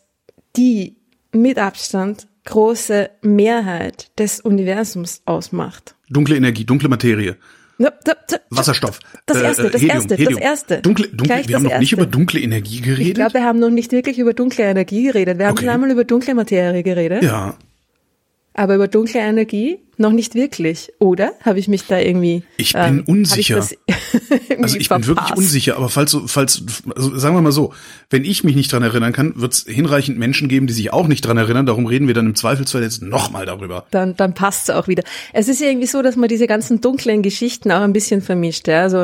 [0.56, 0.96] die
[1.32, 5.96] mit Abstand große Mehrheit des Universums ausmacht.
[6.10, 7.38] Dunkle Energie, dunkle Materie.
[8.50, 9.00] Wasserstoff.
[9.26, 10.34] Das erste, das Helium, erste, Helium.
[10.34, 10.82] das erste.
[10.82, 11.82] Dunkle, dunkle, wir haben noch erste.
[11.82, 13.08] nicht über dunkle Energie geredet.
[13.10, 15.38] Ich glaube, wir haben noch nicht wirklich über dunkle Energie geredet.
[15.38, 15.66] Wir haben okay.
[15.66, 17.22] schon einmal über dunkle Materie geredet.
[17.24, 17.56] Ja.
[18.58, 21.34] Aber über dunkle Energie noch nicht wirklich, oder?
[21.41, 22.41] Habe ich mich da irgendwie.
[22.58, 23.65] Ich bin ähm, unsicher.
[24.50, 25.08] Ich also ich verpasst.
[25.08, 26.63] bin wirklich unsicher, aber falls falls,
[26.96, 27.74] also sagen wir mal so,
[28.10, 31.08] wenn ich mich nicht dran erinnern kann, wird es hinreichend Menschen geben, die sich auch
[31.08, 31.67] nicht dran erinnern.
[31.67, 33.86] Darum reden wir dann im Zweifelsfall jetzt nochmal darüber.
[33.91, 35.04] Dann, dann passt es auch wieder.
[35.34, 38.67] Es ist ja irgendwie so, dass man diese ganzen dunklen Geschichten auch ein bisschen vermischt.
[38.67, 38.82] Ja?
[38.84, 38.98] Also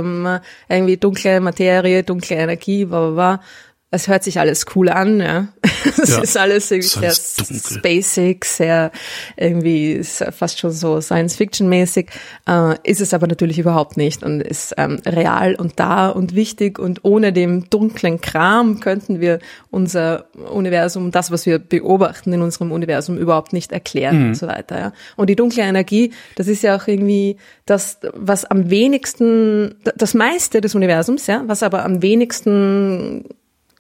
[0.70, 3.44] irgendwie dunkle Materie, dunkle Energie, bla bla bla
[3.94, 5.48] es hört sich alles cool an, ja.
[6.02, 8.92] Es ja, ist alles irgendwie sehr basic, sehr
[9.36, 12.10] irgendwie fast schon so Science-Fiction-mäßig,
[12.48, 16.80] äh, ist es aber natürlich überhaupt nicht und ist ähm, real und da und wichtig
[16.80, 19.40] und ohne dem dunklen Kram könnten wir
[19.72, 24.28] unser Universum, das, was wir beobachten in unserem Universum überhaupt nicht erklären mhm.
[24.30, 24.94] und so weiter, ja.
[25.18, 30.62] Und die dunkle Energie, das ist ja auch irgendwie das, was am wenigsten, das meiste
[30.62, 33.26] des Universums, ja, was aber am wenigsten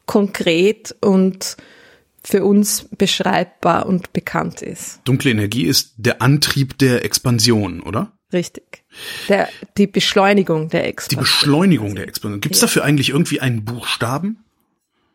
[0.06, 1.58] konkret und
[2.24, 5.02] für uns beschreibbar und bekannt ist.
[5.04, 8.14] Dunkle Energie ist der Antrieb der Expansion, oder?
[8.32, 8.84] Richtig.
[9.30, 11.20] Der, die Beschleunigung der Expansion.
[11.20, 12.42] Die Beschleunigung der Expansion.
[12.42, 12.68] Gibt es ja.
[12.68, 14.44] dafür eigentlich irgendwie einen Buchstaben?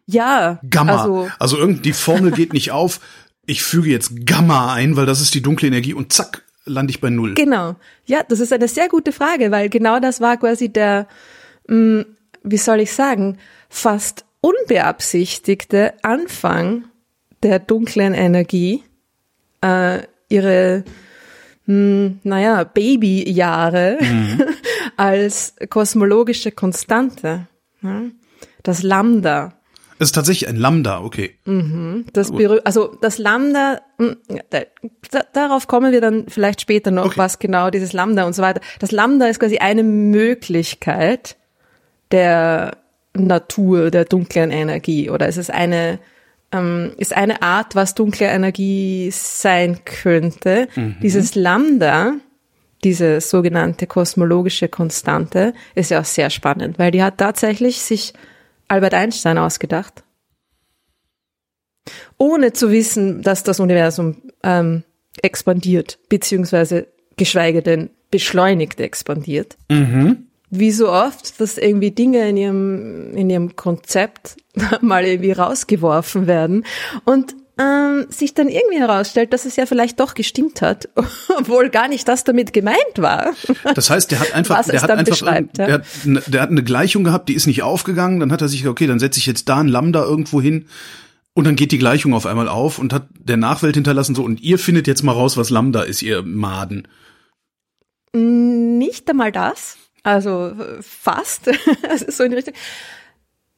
[0.06, 0.60] Ja.
[0.68, 1.02] Gamma.
[1.02, 3.00] Also, also irgendwie die Formel geht nicht auf.
[3.46, 7.00] Ich füge jetzt Gamma ein, weil das ist die dunkle Energie und zack, lande ich
[7.00, 7.34] bei Null.
[7.34, 7.76] Genau.
[8.06, 11.08] Ja, das ist eine sehr gute Frage, weil genau das war quasi der,
[11.66, 12.06] mh, mm,
[12.44, 16.84] wie soll ich sagen, fast unbeabsichtigte Anfang
[17.42, 18.82] der dunklen Energie,
[19.60, 20.84] äh, ihre,
[21.66, 24.42] mh, hm, naja, Babyjahre mhm.
[24.96, 27.46] als kosmologische Konstante.
[27.82, 28.02] Ja?
[28.62, 29.54] Das Lambda.
[30.00, 31.34] Es ist tatsächlich ein Lambda, okay.
[31.44, 32.30] Mhm, das
[32.64, 34.16] also das Lambda, hm,
[34.50, 34.60] da,
[35.32, 37.18] darauf kommen wir dann vielleicht später noch, okay.
[37.18, 38.60] was genau dieses Lambda und so weiter.
[38.78, 41.36] Das Lambda ist quasi eine Möglichkeit
[42.12, 42.78] der
[43.26, 45.98] Natur der dunklen Energie oder ist es eine
[46.52, 50.68] ähm, ist eine Art, was dunkle Energie sein könnte.
[50.74, 50.96] Mhm.
[51.02, 52.14] Dieses Lambda,
[52.84, 58.14] diese sogenannte kosmologische Konstante, ist ja auch sehr spannend, weil die hat tatsächlich sich
[58.68, 60.04] Albert Einstein ausgedacht,
[62.16, 64.84] ohne zu wissen, dass das Universum ähm,
[65.22, 69.56] expandiert, beziehungsweise geschweige denn beschleunigt expandiert.
[69.68, 74.36] Mhm wie so oft, dass irgendwie Dinge in ihrem, in ihrem Konzept
[74.80, 76.64] mal irgendwie rausgeworfen werden
[77.04, 80.88] und ähm, sich dann irgendwie herausstellt, dass es ja vielleicht doch gestimmt hat,
[81.38, 83.32] obwohl gar nicht das damit gemeint war.
[83.74, 85.40] Das heißt, der hat einfach, der hat einfach, ja.
[85.40, 88.66] der, hat, der hat eine Gleichung gehabt, die ist nicht aufgegangen, dann hat er sich,
[88.66, 90.66] okay, dann setze ich jetzt da ein Lambda irgendwo hin
[91.34, 94.40] und dann geht die Gleichung auf einmal auf und hat der Nachwelt hinterlassen so, und
[94.40, 96.86] ihr findet jetzt mal raus, was Lambda ist, ihr Maden.
[98.12, 99.76] Nicht einmal das.
[100.08, 101.50] Also fast,
[101.90, 102.54] also so in Richtung.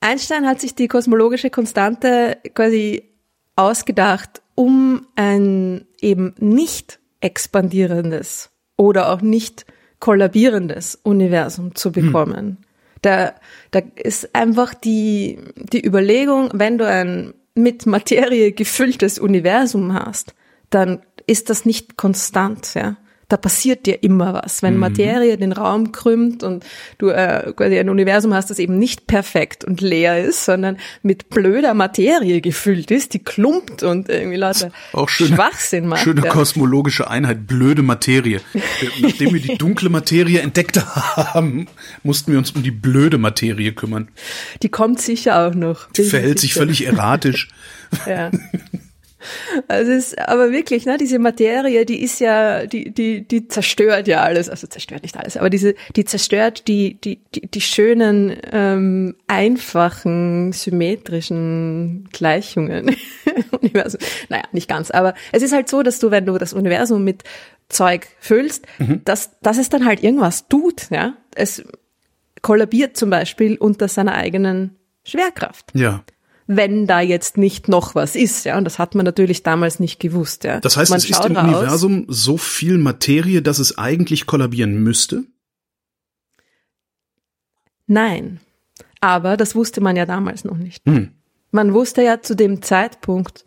[0.01, 3.05] Einstein hat sich die kosmologische Konstante quasi
[3.55, 9.65] ausgedacht, um ein eben nicht expandierendes oder auch nicht
[10.01, 12.07] kollabierendes Universum zu hm.
[12.07, 12.37] bekommen.
[12.37, 12.57] Hm.
[13.03, 13.35] Da,
[13.71, 20.35] da ist einfach die, die Überlegung, wenn du ein mit Materie gefülltes Universum hast,
[20.69, 22.97] dann ist das nicht konstant, ja
[23.31, 24.63] da passiert dir immer was.
[24.63, 26.65] Wenn Materie den Raum krümmt und
[26.99, 31.31] du äh, quasi ein Universum hast, das eben nicht perfekt und leer ist, sondern mit
[31.31, 36.03] blöder Materie gefüllt ist, die klumpt und irgendwie Leute Auch schöne, Schwachsinn macht.
[36.03, 38.41] schöne kosmologische Einheit, blöde Materie.
[39.01, 41.69] Nachdem wir die dunkle Materie entdeckt haben,
[42.03, 44.09] mussten wir uns um die blöde Materie kümmern.
[44.63, 45.89] Die kommt sicher auch noch.
[45.93, 47.49] Die verhält sich völlig erratisch.
[48.07, 48.31] Ja.
[49.69, 54.09] Also es ist aber wirklich, ne, diese Materie, die ist ja, die, die, die zerstört
[54.09, 58.37] ja alles, also zerstört nicht alles, aber diese, die zerstört die, die, die, die schönen,
[58.53, 62.97] ähm, einfachen, symmetrischen Gleichungen.
[63.61, 64.01] Universum.
[64.29, 67.25] Naja, nicht ganz, aber es ist halt so, dass du, wenn du das Universum mit
[67.69, 68.67] Zeug füllst,
[69.05, 71.15] dass, dass es dann halt irgendwas tut, ja.
[71.35, 71.63] Es
[72.43, 76.05] kollabiert zum Beispiel unter seiner eigenen Schwerkraft Ja.
[76.53, 80.01] Wenn da jetzt nicht noch was ist, ja, und das hat man natürlich damals nicht
[80.01, 80.59] gewusst, ja.
[80.59, 85.23] Das heißt, man es ist im Universum so viel Materie, dass es eigentlich kollabieren müsste?
[87.87, 88.41] Nein.
[89.01, 90.85] Aber das wusste man ja damals noch nicht.
[90.87, 91.13] Hm.
[91.53, 93.45] Man wusste ja zu dem Zeitpunkt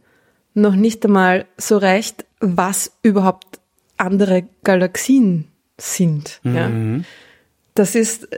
[0.53, 3.59] noch nicht einmal so recht, was überhaupt
[3.97, 6.69] andere Galaxien sind, ja.
[6.69, 7.03] Mhm.
[7.75, 8.29] Das ist,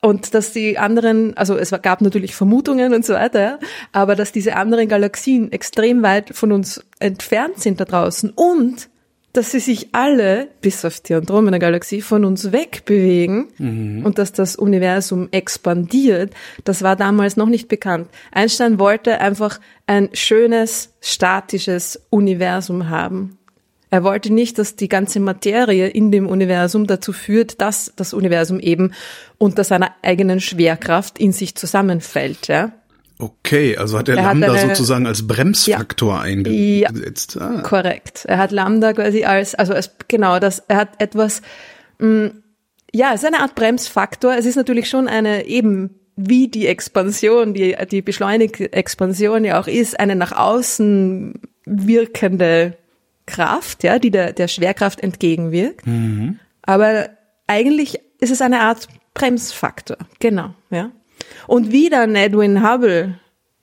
[0.00, 3.58] und dass die anderen, also es gab natürlich Vermutungen und so weiter, ja,
[3.92, 8.88] aber dass diese anderen Galaxien extrem weit von uns entfernt sind da draußen und
[9.34, 15.28] dass sie sich alle, bis auf die Andromeda-Galaxie, von uns wegbewegen und dass das Universum
[15.32, 18.08] expandiert, das war damals noch nicht bekannt.
[18.30, 23.36] Einstein wollte einfach ein schönes, statisches Universum haben.
[23.94, 28.58] Er wollte nicht, dass die ganze Materie in dem Universum dazu führt, dass das Universum
[28.58, 28.90] eben
[29.38, 32.48] unter seiner eigenen Schwerkraft in sich zusammenfällt.
[32.48, 32.72] Ja?
[33.20, 37.38] Okay, also hat Er hat Lambda eine- sozusagen als Bremsfaktor eingesetzt.
[37.40, 37.60] Ah.
[37.62, 38.24] Korrekt.
[38.24, 41.40] Er hat Lambda quasi als, also als, genau, das, er hat etwas,
[42.00, 42.32] mh,
[42.92, 44.34] ja, es ist eine Art Bremsfaktor.
[44.34, 49.68] Es ist natürlich schon eine eben wie die Expansion, die, die beschleunigte Expansion ja auch
[49.68, 52.76] ist, eine nach außen wirkende
[53.26, 55.86] Kraft, ja, die der, der Schwerkraft entgegenwirkt.
[56.62, 57.08] Aber
[57.46, 60.90] eigentlich ist es eine Art Bremsfaktor, genau, ja.
[61.46, 63.18] Und wie dann Edwin Hubble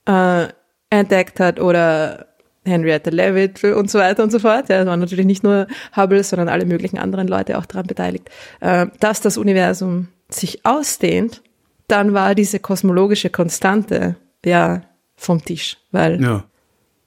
[0.06, 0.47] äh,
[0.89, 2.28] entdeckt hat oder
[2.63, 6.24] Henrietta Leavitt und so weiter und so fort, ja, es waren natürlich nicht nur Hubble,
[6.24, 11.41] sondern alle möglichen anderen Leute auch daran beteiligt, äh, dass das Universum sich ausdehnt,
[11.88, 14.84] dann war diese kosmologische Konstante ja
[15.15, 16.21] vom Tisch, weil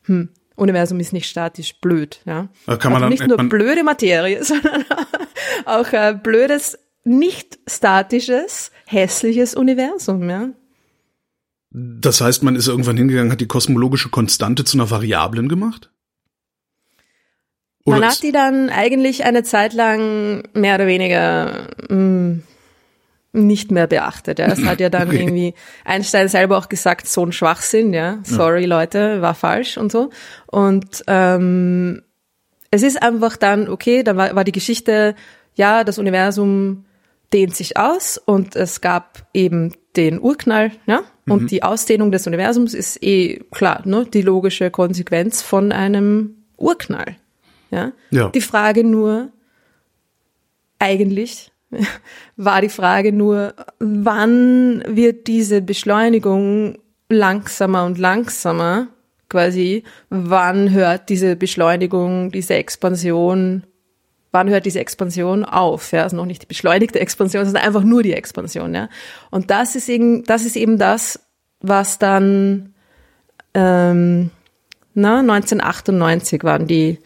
[0.09, 0.27] Ja.
[0.57, 2.49] Universum ist nicht statisch blöd, ja.
[2.79, 4.85] Kann man also dann- nicht nur man- blöde Materie, sondern
[5.65, 10.49] auch äh, blödes, nicht statisches, hässliches Universum, ja.
[11.71, 15.91] Das heißt, man ist irgendwann hingegangen, hat die kosmologische Konstante zu einer Variablen gemacht?
[17.85, 22.39] Man ist- hat die dann eigentlich eine Zeit lang mehr oder weniger mh,
[23.35, 24.39] nicht mehr beachtet.
[24.39, 24.47] Ja.
[24.47, 25.21] Es hat ja dann Okay.
[25.21, 28.19] irgendwie Einstein selber auch gesagt, so ein Schwachsinn, ja.
[28.23, 30.11] Sorry Leute, war falsch und so.
[30.47, 32.03] Und ähm,
[32.71, 35.15] es ist einfach dann, okay, dann war, war die Geschichte,
[35.55, 36.85] ja, das Universum
[37.33, 42.75] dehnt sich aus und es gab eben den Urknall, ja, und die Ausdehnung des Universums
[42.75, 47.17] ist eh klar, ne, die logische Konsequenz von einem Urknall,
[47.71, 47.93] ja.
[48.11, 48.29] Ja.
[48.31, 49.31] Die Frage nur,
[50.79, 51.53] eigentlich
[52.37, 58.89] war die Frage nur, wann wird diese Beschleunigung langsamer und langsamer,
[59.29, 63.65] quasi, wann hört diese Beschleunigung, diese Expansion,
[64.33, 65.93] wann hört diese Expansion auf?
[65.93, 68.89] Ja, also noch nicht die beschleunigte Expansion, sondern einfach nur die Expansion, ja.
[69.31, 71.21] Und das ist eben, das ist eben das,
[71.61, 72.75] was dann,
[73.55, 74.31] ähm,
[74.95, 76.99] na, 1998 waren die,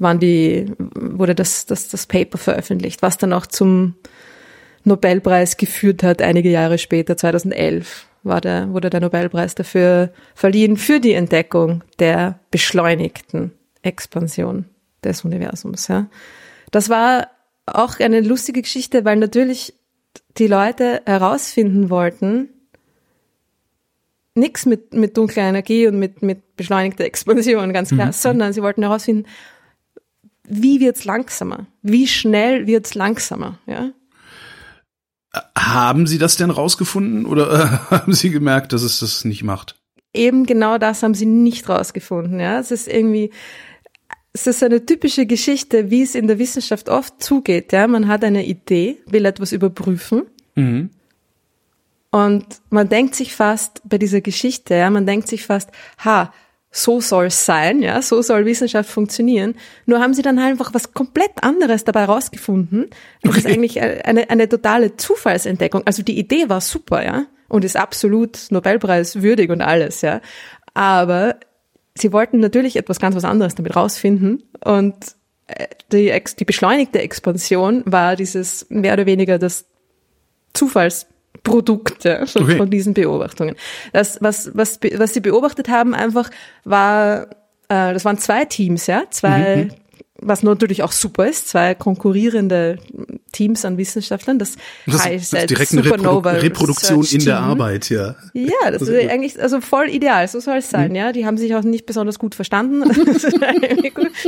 [0.00, 3.94] waren die, wurde das, das, das Paper veröffentlicht, was dann auch zum
[4.82, 11.00] Nobelpreis geführt hat, einige Jahre später, 2011 war der, wurde der Nobelpreis dafür verliehen, für
[11.00, 14.64] die Entdeckung der beschleunigten Expansion
[15.04, 16.08] des Universums, ja.
[16.70, 17.28] Das war
[17.66, 19.74] auch eine lustige Geschichte, weil natürlich
[20.38, 22.48] die Leute herausfinden wollten,
[24.34, 28.82] nichts mit, mit dunkler Energie und mit, mit beschleunigter Expansion, ganz klar, sondern sie wollten
[28.82, 29.26] herausfinden,
[30.44, 31.66] wie wird's langsamer?
[31.82, 33.58] Wie schnell wird's langsamer?
[33.66, 33.90] Ja?
[35.56, 39.76] Haben Sie das denn rausgefunden oder äh, haben Sie gemerkt, dass es das nicht macht?
[40.12, 42.40] Eben genau das haben sie nicht rausgefunden.
[42.40, 43.30] Ja, es ist irgendwie,
[44.32, 47.70] es ist eine typische Geschichte, wie es in der Wissenschaft oft zugeht.
[47.72, 50.22] Ja, man hat eine Idee, will etwas überprüfen
[50.56, 50.90] Mhm.
[52.10, 55.70] und man denkt sich fast bei dieser Geschichte, ja, man denkt sich fast,
[56.04, 56.32] ha,
[56.72, 59.56] so soll's sein, ja, so soll Wissenschaft funktionieren.
[59.86, 62.90] Nur haben sie dann halt einfach was komplett anderes dabei rausgefunden.
[63.22, 65.82] Das ist eigentlich eine, eine totale Zufallsentdeckung.
[65.84, 70.20] Also die Idee war super, ja, und ist absolut Nobelpreis würdig und alles, ja.
[70.72, 71.36] Aber
[71.96, 74.94] sie wollten natürlich etwas ganz was anderes damit rausfinden und
[75.48, 79.66] äh, die, die beschleunigte Expansion war dieses mehr oder weniger das
[80.52, 81.06] Zufalls
[81.42, 82.56] Produkte von, okay.
[82.56, 83.56] von diesen Beobachtungen.
[83.92, 86.30] Das, was, was, was sie beobachtet haben, einfach
[86.64, 87.28] war,
[87.68, 89.70] äh, das waren zwei Teams, ja, zwei mhm.
[90.22, 92.78] Was natürlich auch super ist, zwei konkurrierende
[93.32, 94.56] Teams an Wissenschaftlern, das,
[94.86, 98.16] das heißt das direkt eine Supernova Reprodu Reproduktion in der Arbeit, ja.
[98.34, 100.96] Ja, das ist eigentlich also voll ideal, so soll es sein, mhm.
[100.96, 101.12] ja.
[101.12, 102.82] Die haben sich auch nicht besonders gut verstanden.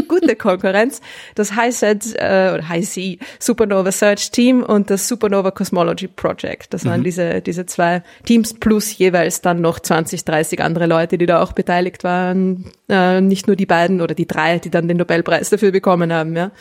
[0.08, 1.00] gute Konkurrenz.
[1.34, 6.72] Das HiSET äh, oder HiC Supernova Search Team und das Supernova Cosmology Project.
[6.72, 7.04] Das waren mhm.
[7.04, 11.52] diese diese zwei Teams plus jeweils dann noch 20, 30 andere Leute, die da auch
[11.52, 12.64] beteiligt waren.
[12.88, 16.36] Äh, nicht nur die beiden oder die drei, die dann den Nobelpreis dafür bekommen haben,
[16.36, 16.52] ja.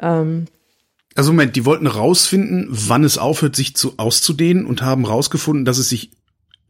[0.00, 0.46] Ähm,
[1.14, 5.78] also Moment, die wollten rausfinden, wann es aufhört, sich zu auszudehnen und haben rausgefunden, dass
[5.78, 6.10] es sich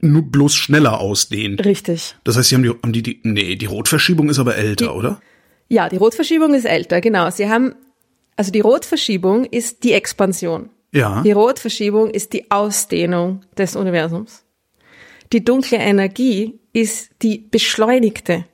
[0.01, 1.65] nur bloß schneller ausdehnt.
[1.65, 2.17] Richtig.
[2.25, 4.93] Das heißt, sie haben die, haben die, die nee, die Rotverschiebung ist aber älter, die,
[4.93, 5.21] oder?
[5.69, 7.31] Ja, die Rotverschiebung ist älter, genau.
[7.31, 7.75] Sie haben,
[8.37, 10.69] also die Rotverschiebung ist die Expansion.
[10.93, 11.23] Ja.
[11.23, 14.45] Die Rotverschiebung ist die Ausdehnung des Universums.
[15.33, 18.45] Die dunkle Energie ist die beschleunigte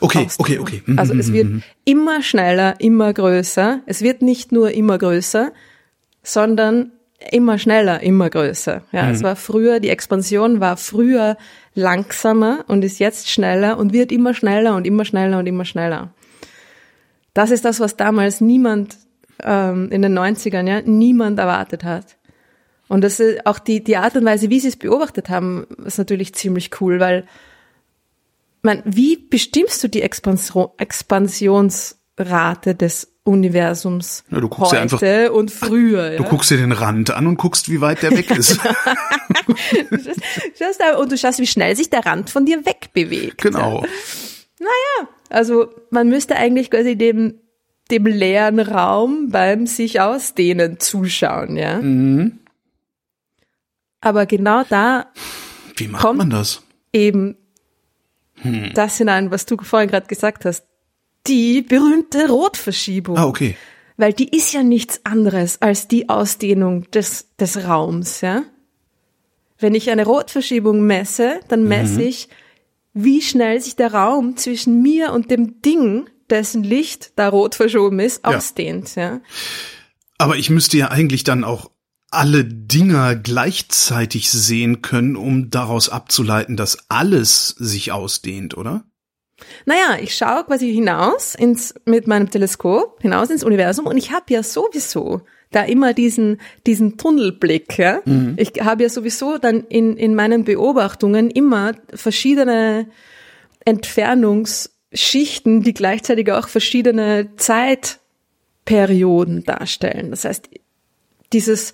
[0.00, 0.82] Okay, okay, okay.
[0.86, 1.62] Mhm, also es mhm, wird mhm.
[1.84, 3.80] immer schneller, immer größer.
[3.86, 5.52] Es wird nicht nur immer größer,
[6.22, 6.92] sondern
[7.30, 8.82] immer schneller, immer größer.
[8.92, 11.36] Ja, es war früher, die Expansion war früher
[11.74, 16.12] langsamer und ist jetzt schneller und wird immer schneller und immer schneller und immer schneller.
[17.32, 18.96] Das ist das, was damals niemand
[19.42, 22.16] ähm, in den 90ern, ja, niemand erwartet hat.
[22.88, 25.98] Und das ist auch die, die Art und Weise, wie sie es beobachtet haben, ist
[25.98, 27.24] natürlich ziemlich cool, weil
[28.64, 35.34] man, wie bestimmst du die Expansion, Expansionsrate des Universums ja, du guckst heute ja einfach,
[35.34, 36.12] und früher?
[36.12, 36.18] Ja?
[36.18, 38.60] Du guckst dir den Rand an und guckst, wie weit der weg ist.
[40.98, 43.40] und du schaust, wie schnell sich der Rand von dir wegbewegt.
[43.40, 43.84] Genau.
[44.58, 47.40] Naja, also man müsste eigentlich quasi dem,
[47.90, 51.80] dem leeren Raum beim sich ausdehnen zuschauen, ja.
[51.80, 52.40] Mhm.
[54.00, 55.06] Aber genau da
[55.76, 56.62] wie macht man das?
[56.92, 57.36] Eben
[58.44, 58.72] hm.
[58.74, 60.64] das hinein, was du vorhin gerade gesagt hast.
[61.26, 63.16] Die berühmte Rotverschiebung.
[63.16, 63.56] Ah, okay.
[63.96, 68.42] Weil die ist ja nichts anderes als die Ausdehnung des, des Raums, ja.
[69.58, 72.08] Wenn ich eine Rotverschiebung messe, dann messe mhm.
[72.08, 72.28] ich,
[72.92, 78.00] wie schnell sich der Raum zwischen mir und dem Ding, dessen Licht da rot verschoben
[78.00, 79.20] ist, ausdehnt, ja.
[80.18, 81.70] Aber ich müsste ja eigentlich dann auch
[82.14, 88.84] alle Dinger gleichzeitig sehen können, um daraus abzuleiten, dass alles sich ausdehnt, oder?
[89.66, 94.32] Naja, ich schaue quasi hinaus ins, mit meinem Teleskop, hinaus ins Universum und ich habe
[94.32, 97.78] ja sowieso da immer diesen, diesen Tunnelblick.
[97.78, 98.00] Ja?
[98.04, 98.34] Mhm.
[98.38, 102.88] Ich habe ja sowieso dann in, in meinen Beobachtungen immer verschiedene
[103.64, 110.10] Entfernungsschichten, die gleichzeitig auch verschiedene Zeitperioden darstellen.
[110.10, 110.48] Das heißt,
[111.32, 111.72] dieses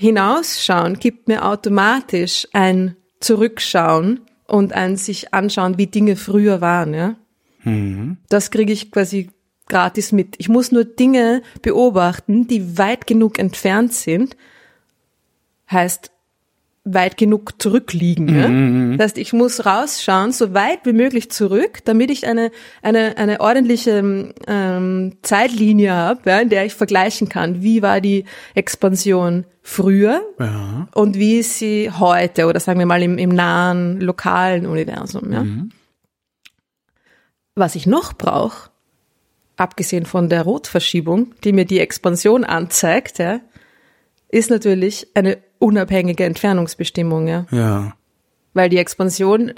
[0.00, 7.16] Hinausschauen gibt mir automatisch ein Zurückschauen und ein sich anschauen, wie Dinge früher waren, ja.
[7.64, 8.16] Mhm.
[8.30, 9.28] Das kriege ich quasi
[9.68, 10.36] gratis mit.
[10.38, 14.38] Ich muss nur Dinge beobachten, die weit genug entfernt sind.
[15.70, 16.10] Heißt,
[16.84, 18.28] weit genug zurückliegen.
[18.28, 18.48] Ja?
[18.48, 18.96] Mhm.
[18.96, 22.50] Das heißt, ich muss rausschauen, so weit wie möglich zurück, damit ich eine,
[22.82, 28.24] eine, eine ordentliche ähm, Zeitlinie habe, ja, in der ich vergleichen kann, wie war die
[28.54, 30.88] Expansion früher ja.
[30.94, 35.32] und wie ist sie heute oder sagen wir mal im, im nahen lokalen Universum.
[35.32, 35.44] Ja?
[35.44, 35.70] Mhm.
[37.54, 38.70] Was ich noch brauche,
[39.56, 43.40] abgesehen von der Rotverschiebung, die mir die Expansion anzeigt, ja,
[44.28, 47.46] ist natürlich eine unabhängige Entfernungsbestimmung, ja.
[47.52, 47.94] Ja.
[48.54, 49.52] Weil die Expansion,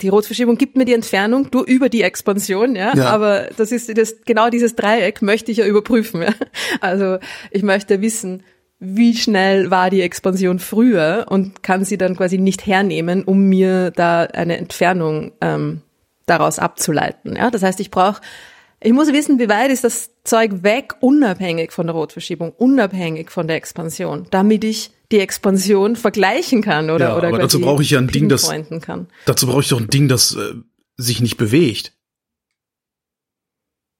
[0.00, 2.94] die Rotverschiebung gibt mir die Entfernung nur über die Expansion, ja.
[2.94, 3.10] ja.
[3.10, 6.32] Aber das ist das, genau dieses Dreieck möchte ich ja überprüfen, ja.
[6.80, 7.18] Also
[7.50, 8.42] ich möchte wissen,
[8.78, 13.90] wie schnell war die Expansion früher und kann sie dann quasi nicht hernehmen, um mir
[13.90, 15.82] da eine Entfernung ähm,
[16.24, 17.36] daraus abzuleiten.
[17.36, 18.22] Ja, das heißt, ich brauche
[18.82, 23.46] ich muss wissen, wie weit ist das Zeug weg, unabhängig von der Rotverschiebung, unabhängig von
[23.46, 27.90] der Expansion, damit ich die Expansion vergleichen kann oder ja, oder aber dazu brauche ich
[27.90, 28.48] ja ein Ding, das
[28.80, 29.08] kann.
[29.26, 30.54] dazu brauche ich doch ein Ding, das äh,
[30.96, 31.92] sich nicht bewegt.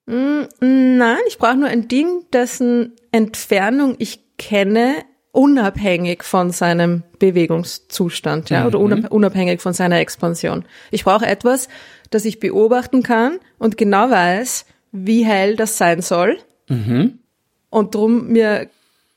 [0.07, 8.51] Mm, nein, ich brauche nur ein Ding, dessen Entfernung ich kenne unabhängig von seinem Bewegungszustand,
[8.51, 9.05] ja, oder Mhm.
[9.07, 10.65] unabhängig von seiner Expansion.
[10.91, 11.69] Ich brauche etwas,
[12.11, 16.39] das ich beobachten kann und genau weiß, wie hell das sein soll.
[16.69, 17.21] Mhm.
[17.69, 18.69] Und drum mir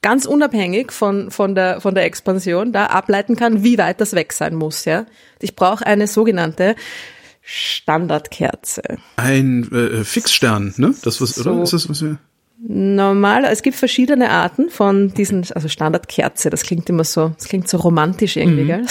[0.04, 4.34] ganz unabhängig von, von, der, von der Expansion da ableiten kann, wie weit das weg
[4.34, 5.08] sein muss, ja.
[5.40, 6.76] Ich brauche eine sogenannte
[7.42, 8.84] Standardkerze.
[9.16, 10.94] Ein äh, Fixstern, ne?
[11.04, 11.52] Das was, So.
[11.52, 11.64] oder?
[11.64, 12.20] Ist das was wir?
[12.66, 17.68] Normal, es gibt verschiedene Arten von diesen, also Standardkerze, das klingt immer so, das klingt
[17.68, 18.86] so romantisch irgendwie, gell?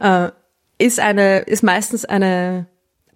[0.00, 0.30] äh,
[0.78, 2.66] ist eine, ist meistens eine,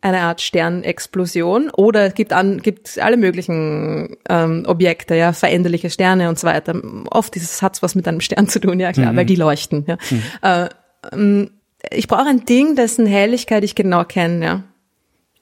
[0.05, 6.29] eine Art Sternexplosion oder es gibt an, gibt alle möglichen ähm, Objekte, ja, veränderliche Sterne
[6.29, 6.79] und so weiter.
[7.11, 9.87] Oft ist es, hat's was mit einem Stern zu tun, ja klar, weil die leuchten,
[9.87, 9.97] ja.
[10.43, 10.69] Äh,
[11.13, 11.51] ähm,
[11.91, 14.65] ich brauche ein Ding, dessen Helligkeit ich genau kenne, ja.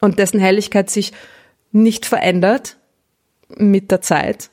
[0.00, 1.12] Und dessen Helligkeit sich
[1.72, 2.76] nicht verändert
[3.56, 4.50] mit der Zeit,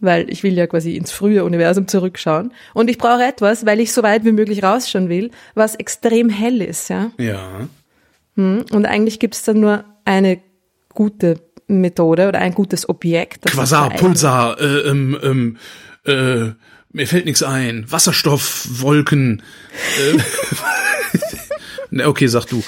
[0.00, 2.52] weil ich will ja quasi ins frühe Universum zurückschauen.
[2.72, 6.62] Und ich brauche etwas, weil ich so weit wie möglich rausschauen will, was extrem hell
[6.62, 7.10] ist, ja.
[7.18, 7.68] Ja.
[8.36, 10.40] Und eigentlich gibt's dann nur eine
[10.94, 13.44] gute Methode oder ein gutes Objekt.
[13.46, 15.56] Quasar, Pulsar, äh, ähm, ähm,
[16.04, 16.52] äh,
[16.92, 17.84] mir fällt nichts ein.
[17.90, 19.42] Wasserstoffwolken.
[20.14, 20.18] Äh,
[21.94, 22.62] Ne, okay, sag du.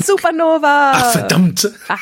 [0.00, 0.92] Supernova!
[0.94, 1.68] Ach, verdammt.
[1.88, 1.98] Ach,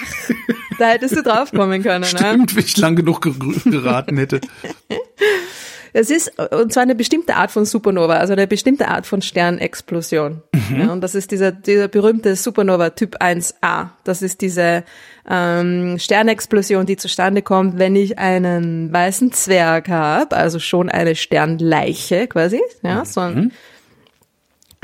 [0.79, 2.03] da hättest du drauf kommen können.
[2.03, 2.07] Ne?
[2.07, 4.43] Stimmt, wenn ich lang genug ger- geraten hätte.
[5.93, 10.43] Es ist, und zwar eine bestimmte Art von Supernova, also eine bestimmte Art von Sternexplosion.
[10.77, 13.89] Ja, und das ist dieser, dieser berühmte Supernova Typ 1a.
[14.05, 14.85] Das ist diese
[15.29, 22.27] ähm, Sternexplosion, die zustande kommt, wenn ich einen weißen Zwerg habe, also schon eine Sternleiche
[22.27, 23.53] quasi, ja, so ein,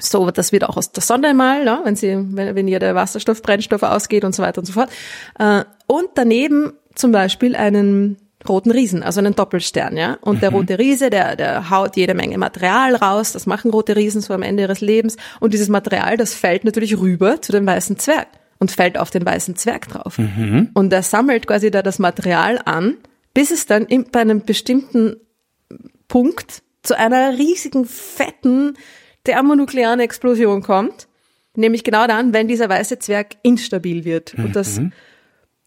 [0.00, 2.94] so, das wird auch aus der Sonne mal, ja, wenn sie, wenn, wenn ihr der
[2.94, 4.90] Wasserstoff, Brennstoff ausgeht und so weiter und so fort.
[5.38, 8.16] Äh, und daneben zum Beispiel einen
[8.48, 10.18] roten Riesen, also einen Doppelstern, ja.
[10.20, 14.20] Und der rote Riese, der, der haut jede Menge Material raus, das machen rote Riesen
[14.20, 15.16] so am Ende ihres Lebens.
[15.40, 18.28] Und dieses Material, das fällt natürlich rüber zu dem weißen Zwerg
[18.58, 20.18] und fällt auf den weißen Zwerg drauf.
[20.74, 22.96] Und er sammelt quasi da das Material an,
[23.32, 25.16] bis es dann in, bei einem bestimmten
[26.08, 28.76] Punkt zu einer riesigen, fetten
[29.24, 31.08] thermonuklearen Explosion kommt.
[31.56, 34.34] Nämlich genau dann, wenn dieser weiße Zwerg instabil wird.
[34.34, 34.80] Und das,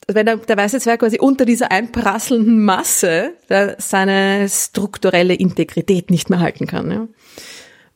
[0.07, 6.29] wenn der, der weiße Zwerg quasi unter dieser einprasselnden Masse der, seine strukturelle Integrität nicht
[6.29, 6.91] mehr halten kann.
[6.91, 7.07] Ja.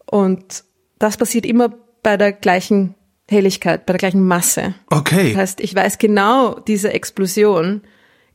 [0.06, 0.64] Und
[1.00, 2.96] das passiert immer bei der gleichen
[3.30, 4.76] Helligkeit, bei der gleichen Masse.
[4.90, 5.30] Okay.
[5.30, 7.82] Das heißt, ich weiß genau, diese Explosion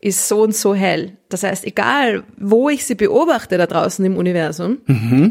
[0.01, 1.17] ist so und so hell.
[1.29, 4.79] Das heißt, egal, wo ich sie beobachte da draußen im Universum,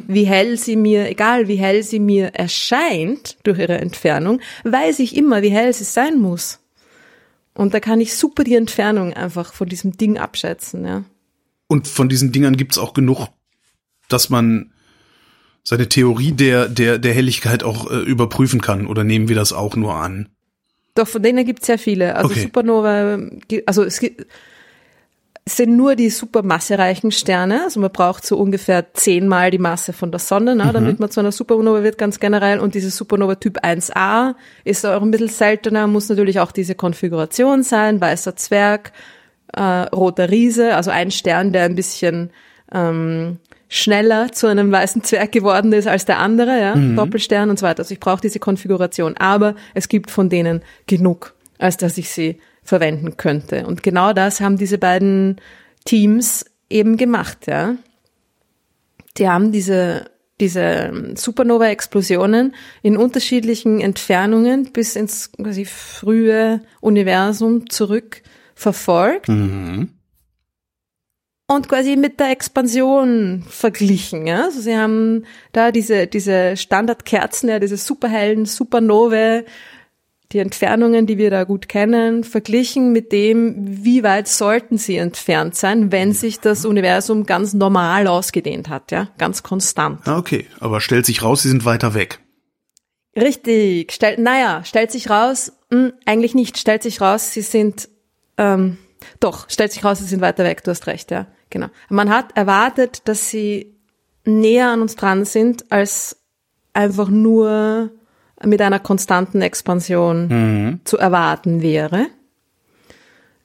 [0.08, 5.16] wie hell sie mir, egal wie hell sie mir erscheint durch ihre Entfernung, weiß ich
[5.16, 6.60] immer, wie hell sie sein muss.
[7.56, 11.04] Und da kann ich super die Entfernung einfach von diesem Ding abschätzen, ja.
[11.68, 13.30] Und von diesen Dingern gibt's auch genug,
[14.10, 14.72] dass man
[15.64, 18.86] seine Theorie der, der, der Helligkeit auch äh, überprüfen kann.
[18.86, 20.30] Oder nehmen wir das auch nur an?
[20.94, 22.16] Doch, von denen gibt es sehr viele.
[22.16, 22.42] Also Okay.
[22.44, 24.28] Supernova, gi- also es gibt,
[25.48, 27.64] sind nur die supermassereichen Sterne.
[27.66, 31.20] Also man braucht so ungefähr zehnmal die Masse von der Sonne, ne, damit man zu
[31.20, 32.60] einer Supernova wird, ganz generell.
[32.60, 34.34] Und diese Supernova Typ 1a
[34.64, 38.92] ist auch ein bisschen seltener, muss natürlich auch diese Konfiguration sein, weißer Zwerg,
[39.54, 42.32] äh, roter Riese, also ein Stern, der ein bisschen
[42.72, 43.38] ähm,
[43.70, 47.82] schneller zu einem weißen Zwerg geworden ist als der andere, ja, Doppelstern und so weiter.
[47.82, 52.40] Also ich brauche diese Konfiguration, aber es gibt von denen genug, als dass ich sie
[52.66, 53.66] verwenden könnte.
[53.66, 55.40] Und genau das haben diese beiden
[55.86, 57.76] Teams eben gemacht, ja.
[59.18, 60.12] Die haben diese
[60.42, 68.22] diese Supernova-Explosionen in unterschiedlichen Entfernungen bis ins quasi frühe Universum zurück
[68.54, 69.30] verfolgt
[71.48, 74.28] und quasi mit der Expansion verglichen.
[74.28, 74.46] Ja?
[74.46, 79.46] Also sie haben da diese, diese Standardkerzen, ja, diese superhellen Supernovae,
[80.32, 85.56] die Entfernungen, die wir da gut kennen, verglichen mit dem, wie weit sollten sie entfernt
[85.56, 90.02] sein, wenn sich das Universum ganz normal ausgedehnt hat, ja, ganz konstant.
[90.06, 90.48] Ah, okay.
[90.60, 92.20] Aber stellt sich raus, sie sind weiter weg.
[93.16, 97.88] Richtig, stellt, naja, stellt sich raus, mh, eigentlich nicht, stellt sich raus, sie sind,
[98.38, 98.78] ähm,
[99.20, 101.68] doch, stellt sich raus, sie sind weiter weg, du hast recht, ja, genau.
[101.88, 103.78] Man hat erwartet, dass sie
[104.26, 106.18] näher an uns dran sind, als
[106.74, 107.92] einfach nur
[108.46, 112.08] mit einer konstanten Expansion zu erwarten wäre.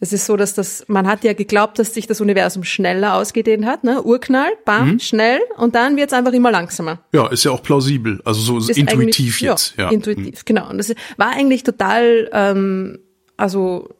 [0.02, 3.66] Es ist so, dass das, man hat ja geglaubt, dass sich das Universum schneller ausgedehnt
[3.66, 4.02] hat, ne?
[4.02, 8.18] Urknall, bam, schnell, und dann wird's einfach immer langsamer Ja, ist ja auch plausibel.
[8.24, 9.74] Also so ist intuitiv jetzt.
[9.76, 9.96] Ja, Hm.
[9.96, 10.70] Intuitiv, genau.
[10.70, 13.00] Und das war eigentlich total, ähm,
[13.36, 13.90] also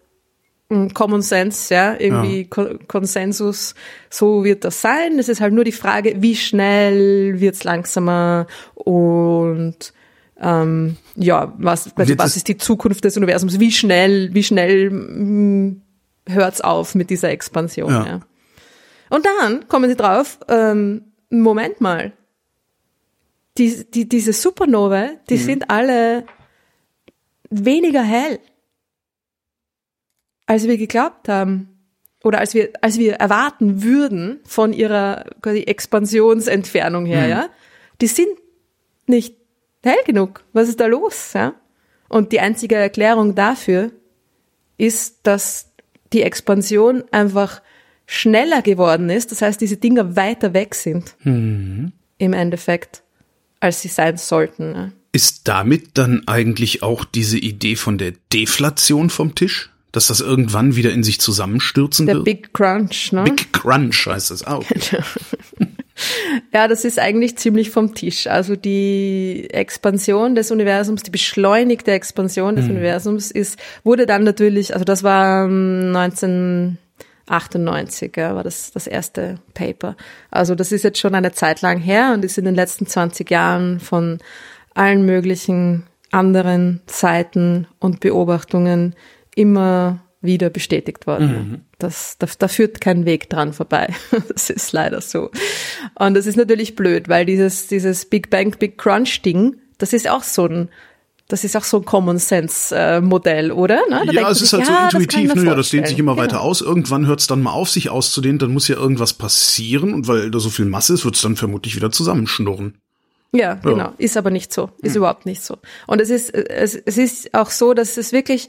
[0.70, 3.74] mm, Common Sense, ja, irgendwie Ko Konsensus,
[4.09, 5.18] so wird das sein.
[5.18, 9.92] Es ist halt nur die Frage, wie schnell wird's langsamer und
[10.41, 13.61] ähm, ja, was, also was ist die Zukunft des Universums?
[13.61, 15.76] Wie schnell, wie schnell mh,
[16.26, 17.91] hört's auf mit dieser Expansion?
[17.91, 18.07] Ja.
[18.07, 18.20] ja.
[19.11, 22.12] Und dann kommen sie drauf, ähm, Moment mal,
[23.59, 25.38] die, die, diese Supernovae, die mhm.
[25.38, 26.24] sind alle
[27.51, 28.38] weniger hell,
[30.47, 31.68] als wir geglaubt haben.
[32.22, 37.30] Oder als wir, als wir erwarten würden von ihrer quasi Expansionsentfernung her, mhm.
[37.30, 37.49] ja.
[38.01, 38.28] Die sind
[39.07, 39.39] nicht
[39.82, 40.42] hell genug.
[40.52, 41.54] Was ist da los, ja?
[42.08, 43.92] Und die einzige Erklärung dafür
[44.78, 45.70] ist, dass
[46.12, 47.62] die Expansion einfach
[48.06, 49.30] schneller geworden ist.
[49.30, 51.14] Das heißt, diese Dinger weiter weg sind.
[51.22, 51.92] Mhm.
[52.18, 53.02] Im Endeffekt
[53.60, 54.72] als sie sein sollten.
[54.72, 54.92] Ne?
[55.12, 59.70] Ist damit dann eigentlich auch diese Idee von der Deflation vom Tisch?
[59.92, 62.26] Dass das irgendwann wieder in sich zusammenstürzen der wird?
[62.26, 63.24] Der Big Crunch, ne?
[63.24, 64.64] Big Crunch heißt das auch.
[66.53, 68.26] ja, das ist eigentlich ziemlich vom Tisch.
[68.26, 72.72] Also die Expansion des Universums, die beschleunigte Expansion des hm.
[72.72, 76.78] Universums ist, wurde dann natürlich, also das war 19 ähm,
[77.30, 79.96] 98 ja, war das das erste Paper.
[80.30, 83.30] Also das ist jetzt schon eine Zeit lang her und ist in den letzten 20
[83.30, 84.18] Jahren von
[84.74, 88.94] allen möglichen anderen Seiten und Beobachtungen
[89.34, 91.28] immer wieder bestätigt worden.
[91.28, 91.60] Mhm.
[91.78, 93.94] Das, da, da führt kein Weg dran vorbei.
[94.28, 95.30] Das ist leider so.
[95.94, 100.08] Und das ist natürlich blöd, weil dieses, dieses Big Bang, Big Crunch Ding, das ist
[100.08, 100.68] auch so ein
[101.30, 103.80] das ist auch so ein Common Sense äh, Modell, oder?
[103.88, 104.02] Ne?
[104.12, 105.44] Ja, es ist halt ja, so intuitiv, ne?
[105.44, 106.24] Ja, das dehnt sich immer genau.
[106.24, 106.60] weiter aus.
[106.60, 110.30] Irgendwann hört es dann mal auf, sich auszudehnen, dann muss ja irgendwas passieren und weil
[110.30, 112.74] da so viel Masse ist, wird es dann vermutlich wieder zusammenschnurren.
[113.32, 113.92] Ja, ja, genau.
[113.98, 114.70] Ist aber nicht so.
[114.82, 114.98] Ist hm.
[114.98, 115.58] überhaupt nicht so.
[115.86, 118.48] Und es ist, es, es ist auch so, dass es wirklich,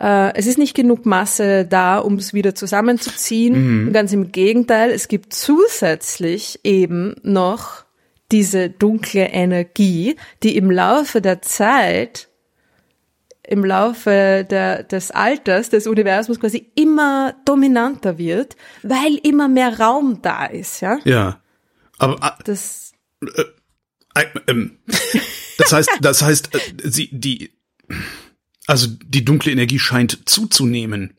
[0.00, 3.86] äh, es ist nicht genug Masse da, um es wieder zusammenzuziehen.
[3.86, 3.92] Mhm.
[3.92, 7.84] Ganz im Gegenteil, es gibt zusätzlich eben noch
[8.32, 12.28] diese dunkle Energie, die im Laufe der Zeit,
[13.46, 20.20] im Laufe der, des Alters des Universums quasi immer dominanter wird, weil immer mehr Raum
[20.20, 20.98] da ist, ja?
[21.04, 21.40] Ja.
[21.98, 22.92] Aber äh, das,
[23.22, 23.42] äh,
[24.14, 24.78] äh, ähm,
[25.58, 26.58] das heißt, das heißt, äh,
[26.90, 27.52] sie, die,
[28.66, 31.16] also die dunkle Energie scheint zuzunehmen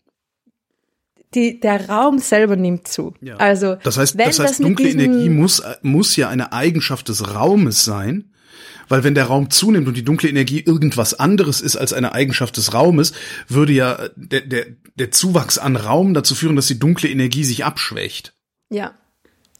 [1.34, 3.14] die, der Raum selber nimmt zu.
[3.22, 3.36] Ja.
[3.38, 7.84] Also, das heißt, das heißt, das dunkle Energie muss, muss ja eine Eigenschaft des Raumes
[7.84, 8.32] sein.
[8.90, 12.56] Weil wenn der Raum zunimmt und die dunkle Energie irgendwas anderes ist als eine Eigenschaft
[12.56, 13.12] des Raumes,
[13.50, 17.66] würde ja der, der, der Zuwachs an Raum dazu führen, dass die dunkle Energie sich
[17.66, 18.34] abschwächt.
[18.70, 18.94] Ja.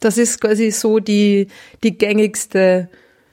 [0.00, 1.48] Das ist quasi so die,
[1.84, 2.88] die gängigste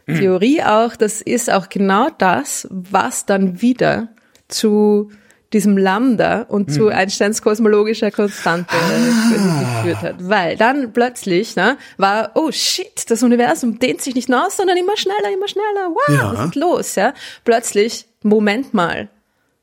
[0.05, 0.15] mhm.
[0.15, 0.97] Theorie auch.
[0.97, 4.14] Das ist auch genau das, was dann wieder
[4.47, 5.11] zu
[5.53, 6.89] diesem Lambda und zu mhm.
[6.89, 9.83] Einsteins kosmologischer Konstante ah.
[9.83, 10.15] geführt hat.
[10.19, 14.75] Weil dann plötzlich ne, war, oh shit, das Universum dehnt sich nicht nur aus, sondern
[14.75, 15.91] immer schneller, immer schneller.
[15.91, 16.33] Wow, ja.
[16.33, 16.95] was ist los?
[16.95, 17.13] Ja?
[17.45, 19.09] Plötzlich, Moment mal,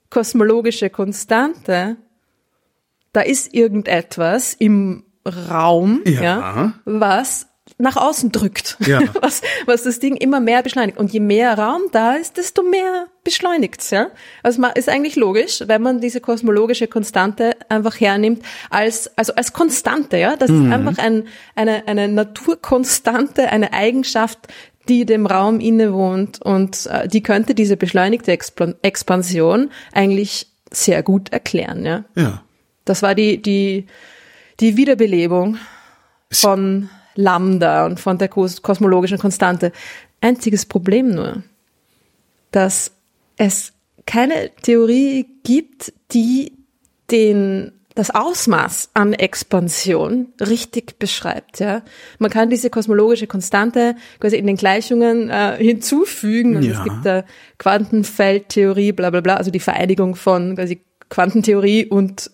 [0.08, 1.96] kosmologische Konstante,
[3.12, 6.22] da ist irgendetwas im Raum, ja.
[6.22, 7.48] ja was
[7.78, 9.00] nach außen drückt, ja.
[9.20, 10.98] was, was das Ding immer mehr beschleunigt.
[10.98, 14.10] Und je mehr Raum da ist, desto mehr beschleunigt's, ja.
[14.42, 20.18] Also ist eigentlich logisch, wenn man diese kosmologische Konstante einfach hernimmt als, also als Konstante,
[20.18, 20.36] ja.
[20.36, 20.66] Das mhm.
[20.66, 24.48] ist einfach ein, eine, eine Naturkonstante, eine Eigenschaft,
[24.88, 31.32] die dem Raum innewohnt und äh, die könnte diese beschleunigte Exp Expansion eigentlich sehr gut
[31.32, 32.04] erklären, ja.
[32.16, 32.42] Ja.
[32.84, 33.86] Das war die, die,
[34.58, 35.58] die Wiederbelebung
[36.30, 39.72] von Lambda und von der kosmologischen Konstante.
[40.20, 41.42] Einziges Problem nur,
[42.50, 42.92] dass
[43.36, 43.72] es
[44.06, 46.52] keine Theorie gibt, die
[47.10, 51.60] den das Ausmaß an Expansion richtig beschreibt.
[51.60, 51.82] Ja,
[52.18, 56.56] man kann diese kosmologische Konstante quasi in den Gleichungen äh, hinzufügen.
[56.56, 56.78] Und ja.
[56.78, 57.24] es gibt da
[57.58, 62.30] Quantenfeldtheorie, bla bla bla, also die Vereinigung von quasi Quantentheorie und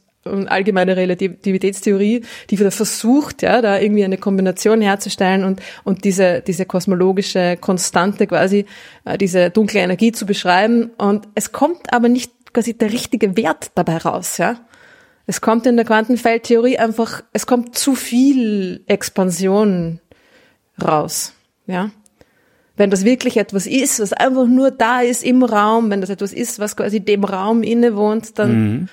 [0.49, 6.67] allgemeine Relativitätstheorie, die wieder versucht, ja, da irgendwie eine Kombination herzustellen und, und diese, diese
[6.67, 8.67] kosmologische Konstante quasi,
[9.05, 10.91] äh, diese dunkle Energie zu beschreiben.
[10.99, 14.57] Und es kommt aber nicht quasi der richtige Wert dabei raus, ja.
[15.27, 20.01] Es kommt in der Quantenfeldtheorie einfach, es kommt zu viel Expansion
[20.83, 21.35] raus,
[21.67, 21.91] ja.
[22.77, 26.33] Wenn das wirklich etwas ist, was einfach nur da ist im Raum, wenn das etwas
[26.33, 28.89] ist, was quasi dem Raum innewohnt, dann mhm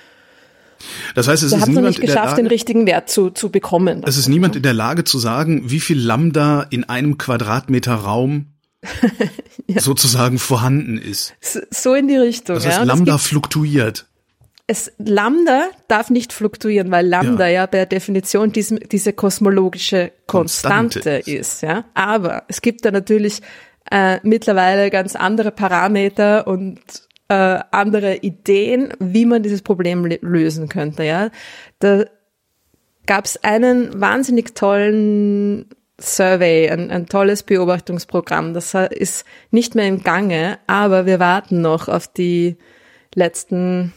[1.14, 4.02] das heißt, es Wir ist niemand nicht geschafft, Lage, den richtigen Wert zu, zu bekommen.
[4.06, 8.46] Es ist niemand in der Lage zu sagen, wie viel Lambda in einem Quadratmeter Raum
[9.66, 9.80] ja.
[9.80, 11.34] sozusagen vorhanden ist.
[11.70, 12.56] So in die Richtung.
[12.56, 12.84] Das heißt, ja.
[12.84, 14.06] Lambda fluktuiert.
[14.66, 21.00] es Lambda darf nicht fluktuieren, weil Lambda ja, ja per Definition diesem, diese kosmologische Konstante,
[21.00, 21.62] Konstante ist.
[21.62, 21.84] ja.
[21.94, 23.40] Aber es gibt da natürlich
[23.90, 26.80] äh, mittlerweile ganz andere Parameter und
[27.28, 31.04] äh, andere Ideen, wie man dieses Problem lösen könnte.
[31.04, 31.30] Ja,
[31.78, 32.04] da
[33.06, 35.66] gab es einen wahnsinnig tollen
[35.98, 38.52] Survey, ein, ein tolles Beobachtungsprogramm.
[38.52, 42.56] Das ist nicht mehr im Gange, aber wir warten noch auf die
[43.14, 43.92] letzten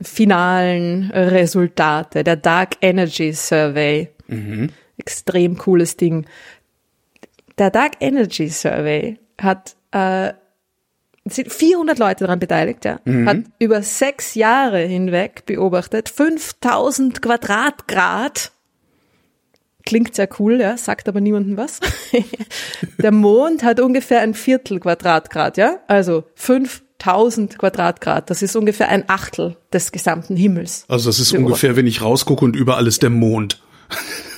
[0.00, 2.24] finalen Resultate.
[2.24, 4.10] Der Dark Energy Survey.
[4.28, 4.70] Mhm.
[4.98, 6.26] Extrem cooles Ding.
[7.58, 10.32] Der Dark Energy Survey hat äh,
[11.24, 13.28] sind 400 Leute daran beteiligt, ja, mhm.
[13.28, 18.52] hat über sechs Jahre hinweg beobachtet, 5000 Quadratgrad.
[19.84, 21.80] Klingt sehr cool, ja, sagt aber niemandem was.
[22.98, 28.30] Der Mond hat ungefähr ein Viertel Quadratgrad, ja, also 5000 Quadratgrad.
[28.30, 30.84] Das ist ungefähr ein Achtel des gesamten Himmels.
[30.88, 33.60] Also das ist ungefähr, wenn ich rausgucke und überall ist der Mond.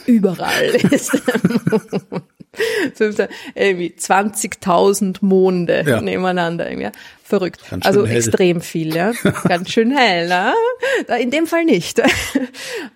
[0.07, 1.41] Überall ist der
[2.11, 2.25] Mond.
[3.55, 6.01] irgendwie 20.000 Monde ja.
[6.01, 6.69] nebeneinander.
[6.69, 6.91] Irgendwie.
[7.27, 7.63] Verrückt.
[7.81, 8.19] Also hell.
[8.19, 9.13] extrem viel, ja.
[9.49, 10.53] Ganz schön hell, ne?
[11.19, 12.01] In dem Fall nicht.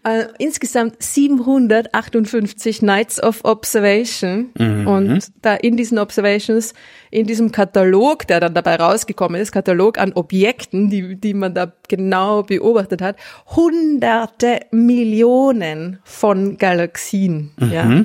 [0.04, 4.50] Äh, insgesamt 758 Nights of Observation.
[4.56, 4.86] Mhm.
[4.86, 6.72] Und da in diesen Observations,
[7.11, 11.72] in diesem Katalog, der dann dabei rausgekommen ist, Katalog an Objekten, die, die man da
[11.88, 17.72] genau beobachtet hat, hunderte Millionen von Galaxien, mhm.
[17.72, 18.04] ja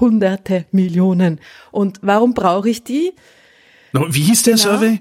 [0.00, 1.40] hunderte Millionen.
[1.70, 3.12] Und warum brauche ich die?
[3.92, 4.64] Wie hieß der genau.
[4.64, 5.00] Survey?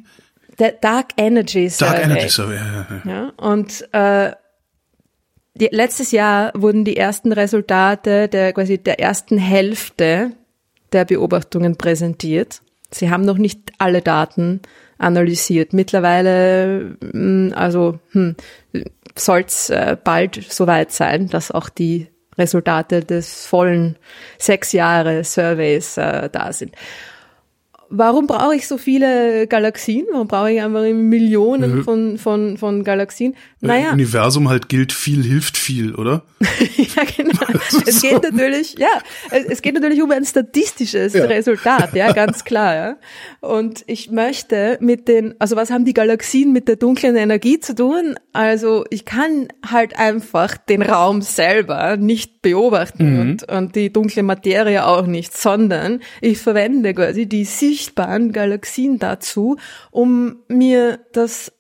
[0.58, 1.94] Der Dark Energy Survey.
[1.94, 2.88] Dark Energy Survey, ja.
[3.06, 3.12] ja.
[3.12, 4.34] ja und äh,
[5.56, 10.32] die, letztes Jahr wurden die ersten Resultate der quasi der ersten Hälfte
[10.92, 12.62] der Beobachtungen präsentiert.
[12.92, 14.62] Sie haben noch nicht alle Daten
[14.98, 15.74] analysiert.
[15.74, 18.36] Mittlerweile, hm, also hm,
[19.16, 22.08] soll es äh, bald soweit sein, dass auch die
[22.40, 23.98] Resultate des vollen
[24.38, 26.76] sechs Jahre Surveys äh, da sind
[27.90, 30.06] warum brauche ich so viele Galaxien?
[30.12, 33.36] Warum brauche ich einfach Millionen von, von, von Galaxien?
[33.62, 33.92] Naja.
[33.92, 36.24] Universum halt gilt, viel hilft viel, oder?
[36.78, 37.60] ja, genau.
[37.86, 38.88] Es geht natürlich, ja,
[39.32, 41.26] es geht natürlich um ein statistisches ja.
[41.26, 42.98] Resultat, ja, ganz klar, ja.
[43.42, 47.76] Und ich möchte mit den, also was haben die Galaxien mit der dunklen Energie zu
[47.76, 48.16] tun?
[48.34, 53.20] Also ich kann halt einfach den Raum selber nicht beobachten mhm.
[53.20, 59.00] und, und die dunkle Materie auch nicht, sondern ich verwende quasi die Sicht sichtbaren Galaxien
[59.00, 59.58] dazu,
[59.92, 61.52] um mir das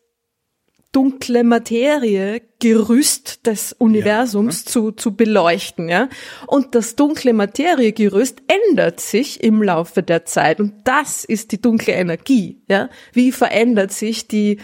[0.92, 4.72] dunkle Materie Gerüst des Universums ja.
[4.72, 6.10] zu, zu beleuchten, ja.
[6.48, 10.60] Und das dunkle Materiegerüst ändert sich im Laufe der Zeit.
[10.60, 12.90] Und das ist die dunkle Energie, ja.
[13.14, 14.58] Wie verändert sich die,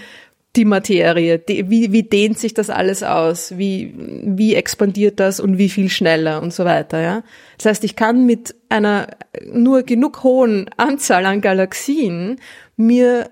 [0.55, 1.39] die Materie?
[1.39, 3.57] Die, wie, wie dehnt sich das alles aus?
[3.57, 7.23] Wie, wie expandiert das und wie viel schneller und so weiter, ja?
[7.57, 9.07] Das heißt, ich kann mit einer
[9.51, 12.39] nur genug hohen Anzahl an Galaxien
[12.75, 13.31] mir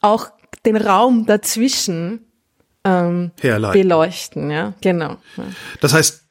[0.00, 0.30] auch
[0.64, 2.20] den Raum dazwischen
[2.84, 5.16] ähm, beleuchten, ja, genau.
[5.80, 6.24] Das heißt,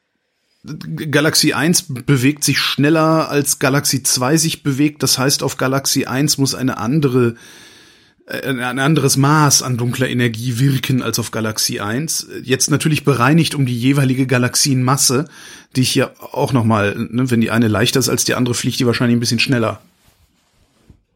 [0.65, 5.03] Galaxie 1 bewegt sich schneller als Galaxie 2 sich bewegt.
[5.03, 7.35] Das heißt, auf Galaxie 1 muss eine andere
[8.25, 12.27] ein anderes Maß an dunkler Energie wirken als auf Galaxie 1.
[12.43, 15.25] Jetzt natürlich bereinigt um die jeweilige Galaxienmasse,
[15.75, 18.79] die ich hier auch nochmal, ne, wenn die eine leichter ist als die andere, fliegt
[18.79, 19.81] die wahrscheinlich ein bisschen schneller.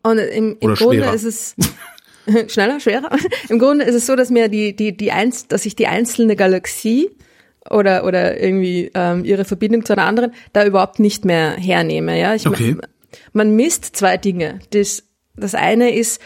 [0.04, 1.14] Und im, im Grunde schwerer.
[1.14, 1.56] ist es
[2.54, 3.10] schneller, schwerer.
[3.48, 6.36] Im Grunde ist es so, dass mir die, die, die eins, dass ich die einzelne
[6.36, 7.10] Galaxie
[7.70, 12.20] oder, oder irgendwie ähm, ihre Verbindung zu einer anderen da überhaupt nicht mehr hernehme.
[12.20, 12.76] Ja, ich, okay.
[13.32, 14.60] man misst zwei Dinge.
[14.72, 15.04] Das,
[15.36, 16.22] das eine ist,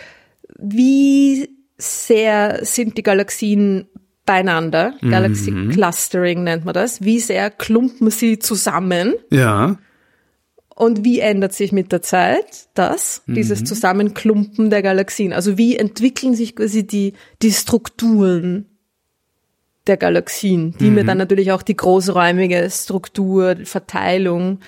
[0.61, 3.87] wie sehr sind die Galaxien
[4.25, 4.93] beieinander?
[5.01, 5.09] Mhm.
[5.09, 7.01] Galaxy Clustering nennt man das.
[7.01, 9.15] Wie sehr klumpen sie zusammen?
[9.29, 9.77] Ja.
[10.75, 13.35] Und wie ändert sich mit der Zeit das, mhm.
[13.35, 15.33] dieses Zusammenklumpen der Galaxien?
[15.33, 18.67] Also wie entwickeln sich quasi die, die Strukturen
[19.87, 20.95] der Galaxien, die mhm.
[20.95, 24.59] mir dann natürlich auch die großräumige Struktur, Verteilung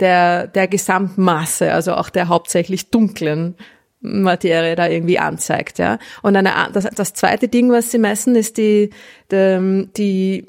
[0.00, 3.56] der, der Gesamtmasse, also auch der hauptsächlich dunklen
[4.00, 5.98] Materie da irgendwie anzeigt, ja.
[6.22, 8.90] Und eine, das, das zweite Ding, was sie messen, ist die,
[9.30, 10.46] die, die,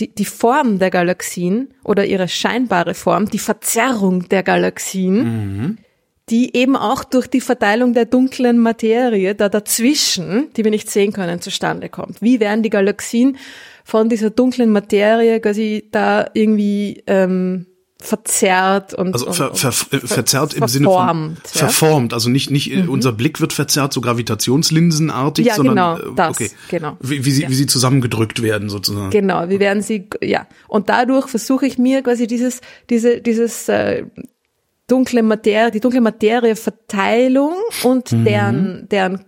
[0.00, 5.78] die, die Form der Galaxien oder ihre scheinbare Form, die Verzerrung der Galaxien, mhm.
[6.30, 11.12] die eben auch durch die Verteilung der dunklen Materie da dazwischen, die wir nicht sehen
[11.12, 12.22] können, zustande kommt.
[12.22, 13.36] Wie werden die Galaxien
[13.84, 17.66] von dieser dunklen Materie quasi da irgendwie ähm,
[18.02, 21.60] verzerrt und, also ver, ver, und verzerrt im Sinne von verformt, ja.
[21.60, 22.88] verformt, also nicht nicht mhm.
[22.88, 26.96] unser Blick wird verzerrt so gravitationslinsenartig, Ja, sondern genau, äh, das, okay, genau.
[27.00, 27.48] wie, wie sie Ja.
[27.48, 29.10] wie sie zusammengedrückt werden sozusagen.
[29.10, 30.46] Genau, wie werden sie, ja.
[30.68, 34.04] Und dadurch versuche ich mir quasi dieses, diese, dieses äh,
[34.88, 38.24] dunkle Materie, die dunkle Materieverteilung und Mhm.
[38.24, 39.24] deren, deren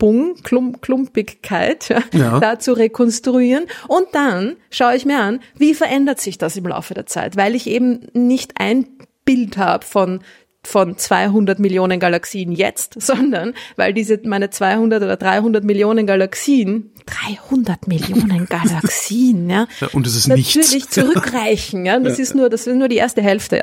[0.00, 2.40] Klumpung, Klump, Klumpigkeit ja, Ja.
[2.40, 3.66] da zu rekonstruieren.
[3.86, 7.54] Und dann schaue ich mir an, wie verändert sich das im Laufe der Zeit, weil
[7.54, 8.86] ich eben nicht ein
[9.24, 10.20] Bild habe von
[10.62, 17.88] von 200 Millionen Galaxien jetzt, sondern weil diese meine 200 oder 300 Millionen Galaxien, 300
[17.88, 20.90] Millionen Galaxien, ja, Ja, und es ist natürlich nichts.
[20.94, 21.98] zurückreichen, ja.
[21.98, 23.62] Das ist nur, das ist nur die erste Hälfte,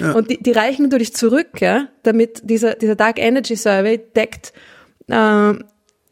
[0.00, 0.12] ja.
[0.12, 4.54] Und die, die reichen natürlich zurück, ja, damit dieser, dieser Dark Energy Survey deckt
[5.08, 5.52] äh,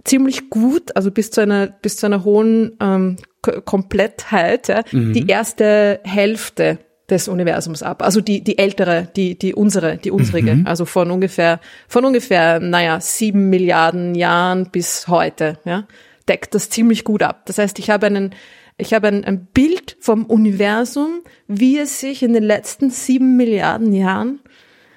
[0.06, 5.26] ziemlich gut, also bis zu einer, bis zu einer hohen ähm, K Komplettheit, ja, die
[5.26, 6.78] erste Hälfte
[7.08, 8.02] des Universums ab.
[8.02, 10.62] Also die, die ältere, die, die unsere, die unsrige.
[10.64, 15.86] Also von ungefähr, von ungefähr, naja, sieben Milliarden Jahren bis heute, ja,
[16.28, 17.46] deckt das ziemlich gut ab.
[17.46, 18.34] Das heißt, ich habe einen,
[18.76, 23.92] ich habe ein, ein Bild vom Universum, wie es sich in den letzten sieben Milliarden
[23.92, 24.40] Jahren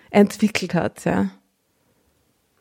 [0.09, 1.29] entwickelt hat, ja.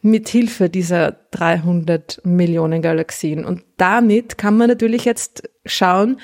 [0.00, 3.44] Mit Hilfe dieser 300 Millionen Galaxien.
[3.44, 6.18] Und damit kann man natürlich jetzt schauen,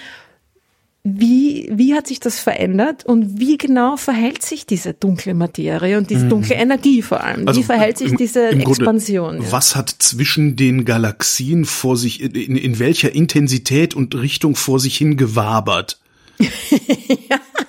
[1.07, 6.09] wie, wie hat sich das verändert und wie genau verhält sich diese dunkle Materie und
[6.09, 7.47] diese dunkle Energie vor allem?
[7.55, 9.43] wie verhält sich diese im Grunde, Expansion?
[9.43, 9.53] ja?
[9.53, 14.97] Was hat zwischen den Galaxien vor sich, in, in welcher Intensität und Richtung vor sich
[14.97, 16.01] hin gewabert?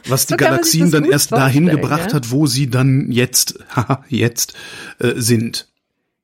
[0.08, 2.14] Was die so Galaxien dann erst dahin gebracht ja.
[2.14, 3.60] hat, wo sie dann jetzt,
[4.08, 4.54] jetzt
[5.00, 5.68] äh, sind.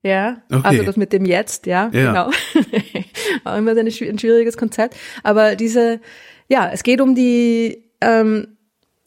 [0.04, 0.62] Ja, Okay.
[0.68, 2.26] also das mit dem Jetzt, ja, Ja.
[2.26, 2.30] genau.
[3.44, 4.96] Auch immer ein, schwi- ein schwieriges Konzept.
[5.24, 6.00] Aber diese,
[6.50, 8.58] ja, es geht um die, ähm,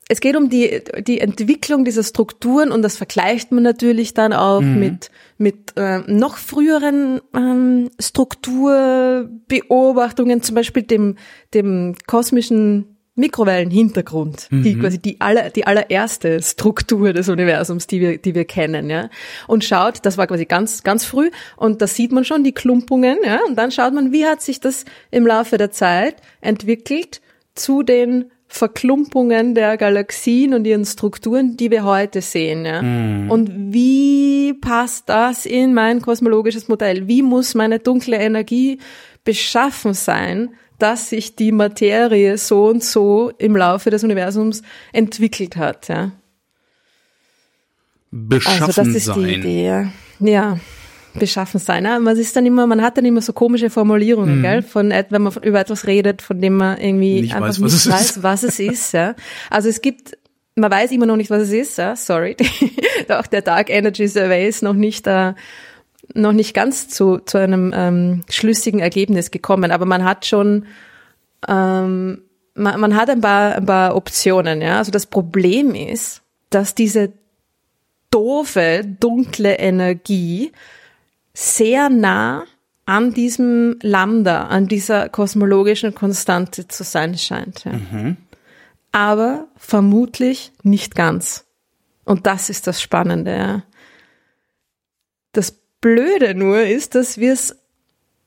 [0.09, 4.61] es geht um die, die Entwicklung dieser Strukturen und das vergleicht man natürlich dann auch
[4.61, 11.17] mit, mit ähm, noch früheren ähm, Strukturbeobachtungen, zum Beispiel dem,
[11.55, 18.35] dem kosmischen Mikrowellenhintergrund, die quasi die aller, die allererste Struktur des Universums, die wir, die
[18.35, 19.09] wir kennen, ja.
[19.47, 23.19] Und schaut, das war quasi ganz, ganz früh, und da sieht man schon die Klumpungen,
[23.25, 23.39] ja.
[23.47, 27.21] Und dann schaut man, wie hat sich das im Laufe der Zeit entwickelt
[27.55, 32.81] zu den Verklumpungen der Galaxien und ihren Strukturen, die wir heute sehen, ja.
[32.81, 37.07] Und wie passt das in mein kosmologisches Modell?
[37.07, 38.79] Wie muss meine dunkle Energie
[39.25, 44.63] beschaffen sein, dass sich die Materie so und so im Laufe des Universums
[44.93, 46.13] entwickelt hat, ja.
[48.11, 49.19] Beschaffen Also das ist sein.
[49.19, 49.89] die Idee, ja.
[50.21, 50.59] ja.
[51.15, 51.85] Beschaffen sein.
[51.85, 51.99] Ja.
[51.99, 54.63] Man ist dann immer, man hat dann immer so komische Formulierungen, gell?
[54.63, 57.21] Von, wenn man über etwas redet, von dem man irgendwie Mhm.
[57.23, 58.23] Nicht einfach weiß, was nicht es weiß, ist.
[58.23, 59.15] was es ist, ja.
[59.51, 60.17] Also es gibt,
[60.57, 61.95] man weiß immer noch nicht, was es ist, ja.
[61.97, 62.37] Sorry.
[63.09, 65.35] Auch der Dark Energy Survey ist noch nicht, äh,
[66.13, 70.67] noch nicht ganz zu, zu einem ähm, schlüssigen Ergebnis gekommen, aber man hat schon,
[71.49, 72.23] ähm,
[72.55, 74.79] man, man hat ein paar, ein paar Optionen, ja.
[74.79, 77.13] Also das Problem ist, dass diese
[78.11, 80.53] doofe, dunkle Energie
[81.33, 82.45] sehr nah
[82.87, 87.65] an diesem Lambda, an dieser kosmologischen Konstante zu sein scheint.
[87.65, 87.73] Ja.
[88.93, 91.45] Aber vermutlich nicht ganz.
[92.05, 93.37] Und das ist das Spannende.
[93.37, 93.63] Ja.
[95.85, 97.55] Blöde nur ist, dass wir es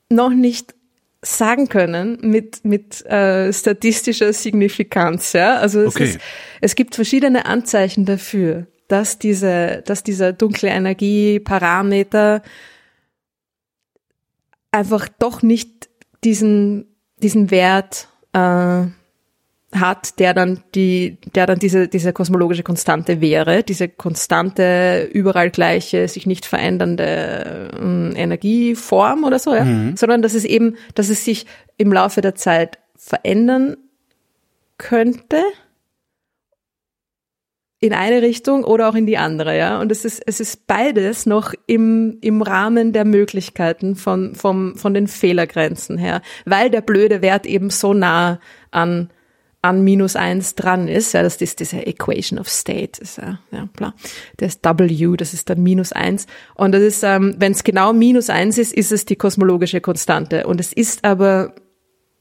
[0.08, 0.76] noch nicht
[1.22, 5.32] sagen können mit mit äh, statistischer Signifikanz.
[5.32, 6.04] Ja, also es, Okay.
[6.04, 6.20] ist,
[6.60, 12.42] es gibt verschiedene Anzeichen dafür, dass diese, dass dieser dunkle Energieparameter
[14.70, 15.88] einfach doch nicht
[16.22, 16.86] diesen
[17.20, 18.84] diesen Wert äh,
[19.72, 26.08] hat, der dann die, der dann diese, diese kosmologische Konstante wäre, diese konstante, überall gleiche,
[26.08, 31.46] sich nicht verändernde ähm, Energieform oder so, ja, sondern dass es eben, dass es sich
[31.76, 33.76] im Laufe der Zeit verändern
[34.78, 35.42] könnte
[37.80, 39.80] in eine Richtung oder auch in die andere, ja.
[39.80, 44.94] Und es ist, es ist beides noch im, im Rahmen der Möglichkeiten von, vom, von
[44.94, 48.40] den Fehlergrenzen her, weil der blöde Wert eben so nah
[48.72, 49.10] an,
[49.60, 53.68] an minus eins dran ist, ja, das ist diese Equation of State, ist ja, ja,
[53.76, 53.94] klar.
[54.36, 56.26] Das W, das ist dann minus eins.
[56.54, 60.46] Und das ist, ähm, wenn es genau minus eins ist, ist es die kosmologische Konstante.
[60.46, 61.54] Und es ist aber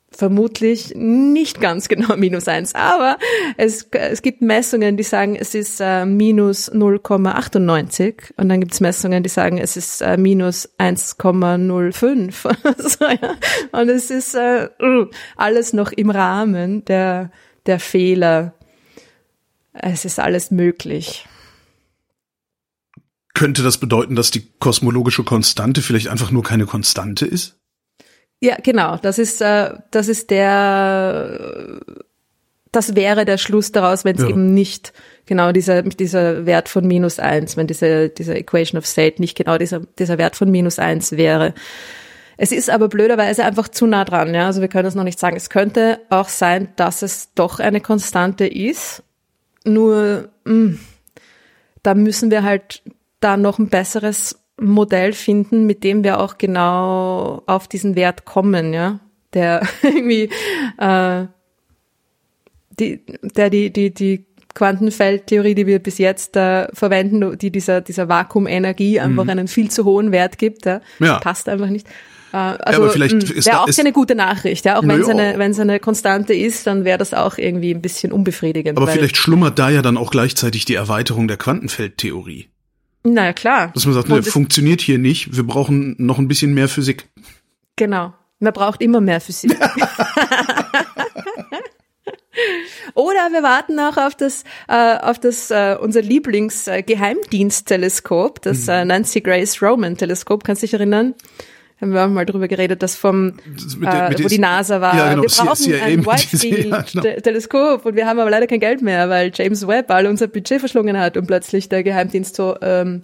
[0.10, 3.18] vermutlich nicht ganz genau minus eins, aber
[3.58, 8.80] es, es gibt Messungen, die sagen, es ist äh, minus 0,98 und dann gibt es
[8.80, 12.32] Messungen, die sagen, es ist äh, minus 1,05.
[12.98, 13.36] so, ja.
[13.72, 17.32] Und es ist äh, uh, alles noch im Rahmen der,
[17.66, 18.54] der Fehler
[19.80, 21.26] es ist alles möglich.
[23.34, 27.60] Könnte das bedeuten, dass die kosmologische Konstante vielleicht einfach nur keine Konstante ist?
[28.40, 28.98] Ja, genau.
[28.98, 31.80] Das ist, äh, das ist der,
[32.72, 34.30] das wäre der Schluss daraus, wenn es ja.
[34.30, 34.94] eben nicht
[35.26, 39.58] genau dieser, dieser Wert von minus eins, wenn diese, diese Equation of State nicht genau
[39.58, 41.54] dieser, dieser Wert von minus eins wäre.
[42.38, 44.46] Es ist aber blöderweise einfach zu nah dran, ja.
[44.46, 45.36] Also wir können es noch nicht sagen.
[45.36, 49.04] Es könnte auch sein, dass es doch eine Konstante ist.
[49.66, 50.80] Nur, mh, mm,
[51.82, 52.84] da müssen wir halt
[53.20, 58.74] da noch ein besseres Modell finden, mit dem wir auch genau auf diesen Wert kommen,
[58.74, 59.00] ja.
[59.34, 60.30] Der irgendwie,
[60.78, 61.26] äh,
[62.80, 68.10] die, der die, die, die Quantenfeldtheorie, die wir bis jetzt äh, verwenden, die dieser, dieser
[68.10, 69.30] Vakuumenergie einfach mhm.
[69.30, 70.82] einen viel zu hohen Wert gibt, ja.
[71.00, 71.20] ja.
[71.20, 71.88] passt einfach nicht.
[72.34, 74.80] Äh, also ja, wäre auch keine gute Nachricht, ja.
[74.80, 77.82] Auch wenn es eine, wenn es eine Konstante ist, dann wäre das auch irgendwie ein
[77.82, 78.78] bisschen unbefriedigend.
[78.78, 82.48] Aber vielleicht schlummert da ja dann auch gleichzeitig die Erweiterung der Quantenfeldtheorie.
[83.14, 83.72] Naja, klar.
[83.74, 87.08] Dass man sagt, ne, funktioniert hier nicht, wir brauchen noch ein bisschen mehr Physik.
[87.76, 88.14] Genau.
[88.40, 89.58] Man braucht immer mehr Physik.
[92.94, 98.70] Oder wir warten auch auf das, äh, auf das äh, unser Lieblingsgeheimdienstteleskop, das mhm.
[98.70, 100.44] äh, Nancy Grace Roman Teleskop.
[100.44, 101.14] Kannst du dich erinnern?
[101.80, 104.96] Haben wir auch mal drüber geredet, das vom, das der, äh, wo die NASA war.
[104.96, 107.52] Ja, genau, wir brauchen CIA ein Whitefield-Teleskop
[107.84, 107.90] genau.
[107.90, 110.98] und wir haben aber leider kein Geld mehr, weil James Webb all unser Budget verschlungen
[110.98, 113.04] hat und plötzlich der Geheimdienst so ähm,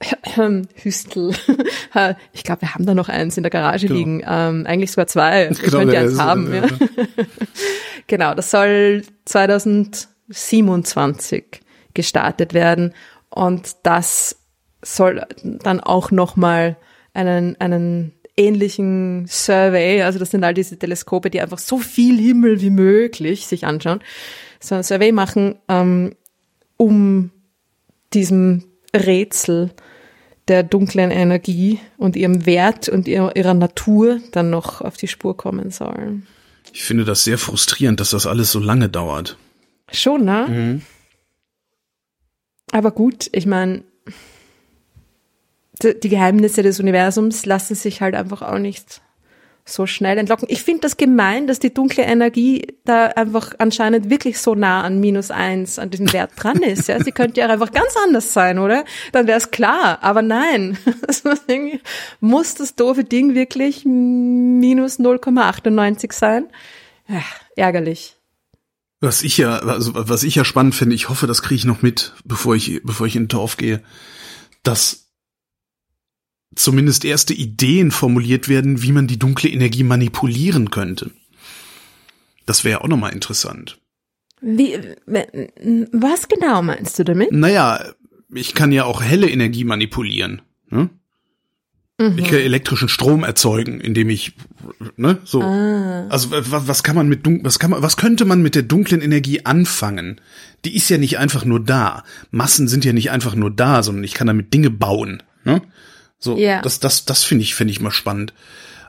[0.82, 1.34] Hüstel.
[2.32, 3.98] ich glaube, wir haben da noch eins in der Garage genau.
[3.98, 4.22] liegen.
[4.26, 5.50] Ähm, eigentlich sogar zwei.
[5.56, 6.54] Ich genau, könnt ihr eins haben.
[6.54, 6.62] Ja.
[8.06, 11.60] genau, das soll 2027
[11.92, 12.94] gestartet werden
[13.30, 14.38] und das
[14.82, 16.76] soll dann auch nochmal
[17.16, 22.60] einen, einen ähnlichen Survey, also das sind all diese Teleskope, die einfach so viel Himmel
[22.60, 24.00] wie möglich sich anschauen,
[24.60, 26.14] so ein Survey machen, ähm,
[26.76, 27.30] um
[28.12, 28.64] diesem
[28.94, 29.70] Rätsel
[30.48, 35.36] der dunklen Energie und ihrem Wert und ihrer, ihrer Natur dann noch auf die Spur
[35.36, 36.26] kommen sollen.
[36.72, 39.36] Ich finde das sehr frustrierend, dass das alles so lange dauert.
[39.92, 40.46] Schon, ne?
[40.48, 40.82] Mhm.
[42.72, 43.82] Aber gut, ich meine,
[45.82, 49.00] die Geheimnisse des Universums lassen sich halt einfach auch nicht
[49.68, 50.46] so schnell entlocken.
[50.48, 55.00] Ich finde das gemein, dass die dunkle Energie da einfach anscheinend wirklich so nah an
[55.00, 56.86] minus eins, an diesem Wert dran ist.
[56.86, 58.84] Ja, sie könnte ja einfach ganz anders sein, oder?
[59.10, 59.98] Dann wäre es klar.
[60.02, 60.78] Aber nein,
[62.20, 66.46] muss das doofe Ding wirklich minus 0,98 sein?
[67.08, 67.22] Ja,
[67.56, 68.16] ärgerlich.
[69.00, 71.82] Was ich ja, also was ich ja spannend finde, ich hoffe, das kriege ich noch
[71.82, 73.82] mit, bevor ich, bevor ich in den Torf gehe,
[74.62, 75.05] dass
[76.56, 81.10] zumindest erste Ideen formuliert werden, wie man die dunkle Energie manipulieren könnte.
[82.46, 83.78] Das wäre auch nochmal interessant.
[84.40, 84.78] Wie,
[85.92, 87.32] was genau meinst du damit?
[87.32, 87.80] Naja,
[88.34, 90.42] ich kann ja auch helle Energie manipulieren.
[90.68, 90.90] Ne?
[91.98, 92.18] Mhm.
[92.18, 94.34] Ich kann elektrischen Strom erzeugen, indem ich,
[94.96, 95.40] ne, so.
[95.40, 96.06] Ah.
[96.08, 98.62] Also was, was kann man mit dun was kann man, was könnte man mit der
[98.62, 100.20] dunklen Energie anfangen?
[100.66, 102.04] Die ist ja nicht einfach nur da.
[102.30, 105.22] Massen sind ja nicht einfach nur da, sondern ich kann damit Dinge bauen.
[105.44, 105.62] Ne?
[106.26, 106.60] So, yeah.
[106.60, 108.34] das, das, das finde ich, finde ich mal spannend.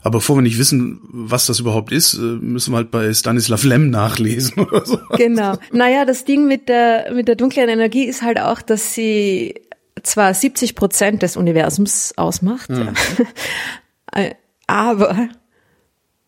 [0.01, 3.63] Aber bevor wir nicht wissen, was das überhaupt ist, äh, müssen wir halt bei Stanislav
[3.63, 4.99] Lem nachlesen oder so.
[5.17, 5.57] Genau.
[5.71, 9.55] Naja, das Ding mit der, mit der dunklen Energie ist halt auch, dass sie
[10.03, 12.93] zwar 70 Prozent des Universums ausmacht, hm.
[14.67, 15.29] aber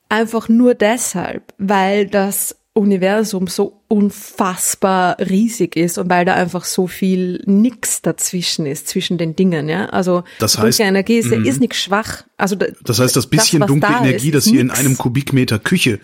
[0.10, 6.88] einfach nur deshalb, weil das Universum so unfassbar riesig ist und weil da einfach so
[6.88, 9.88] viel nix dazwischen ist, zwischen den Dingen, ja.
[9.88, 12.24] Also das heißt, dunkle Energie ist, mm, ist nicht schwach.
[12.38, 14.80] Also das heißt, das bisschen das, dunkle da Energie, ist, das hier nix.
[14.80, 16.00] in einem Kubikmeter Küche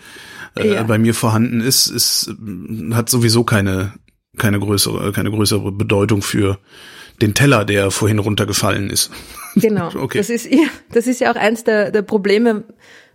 [0.56, 0.82] äh, ja.
[0.82, 2.34] bei mir vorhanden ist, ist
[2.92, 3.94] hat sowieso keine
[4.36, 6.58] keine größere keine größere Bedeutung für
[7.22, 9.10] den Teller, der vorhin runtergefallen ist.
[9.54, 9.88] Genau.
[9.94, 10.18] okay.
[10.18, 12.64] Das ist ja, das ist ja auch eins der, der Probleme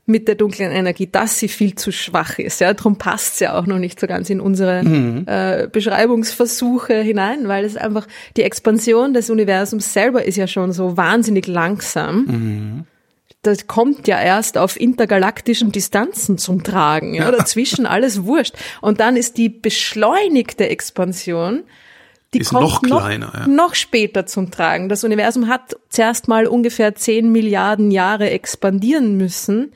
[0.05, 2.59] mit der dunklen Energie, dass sie viel zu schwach ist.
[2.59, 5.25] Ja, darum passt sie ja auch noch nicht so ganz in unsere mhm.
[5.27, 10.97] äh, Beschreibungsversuche hinein, weil es einfach die Expansion des Universums selber ist ja schon so
[10.97, 12.25] wahnsinnig langsam.
[12.25, 12.83] Mhm.
[13.43, 17.15] Das kommt ja erst auf intergalaktischen Distanzen zum Tragen.
[17.15, 18.55] Ja, dazwischen alles wurscht.
[18.81, 21.63] Und dann ist die beschleunigte Expansion
[22.33, 23.47] die ist kommt noch kleiner, noch, ja.
[23.47, 24.87] noch später zum Tragen.
[24.87, 29.73] Das Universum hat zuerst mal ungefähr 10 Milliarden Jahre expandieren müssen,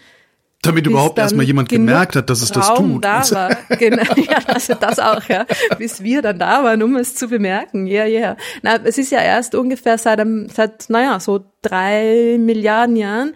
[0.65, 3.03] damit überhaupt erstmal jemand gemerkt hat, dass es das tut.
[3.03, 3.49] Da war.
[3.77, 5.45] genau, ja, also das auch, ja.
[5.77, 7.87] Bis wir dann da waren, um es zu bemerken.
[7.87, 8.19] Ja, yeah, ja.
[8.19, 8.37] Yeah.
[8.61, 13.33] Na, es ist ja erst ungefähr seit, seit, naja, so drei Milliarden Jahren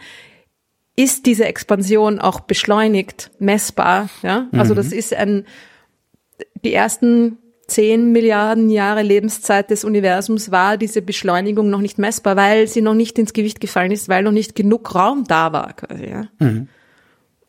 [0.96, 4.48] ist diese Expansion auch beschleunigt, messbar, ja.
[4.52, 4.78] Also mhm.
[4.78, 5.46] das ist ein,
[6.64, 7.38] die ersten
[7.70, 12.96] zehn Milliarden Jahre Lebenszeit des Universums war diese Beschleunigung noch nicht messbar, weil sie noch
[12.96, 15.74] nicht ins Gewicht gefallen ist, weil noch nicht genug Raum da war.
[15.74, 16.28] Quasi, ja.
[16.40, 16.68] Mhm.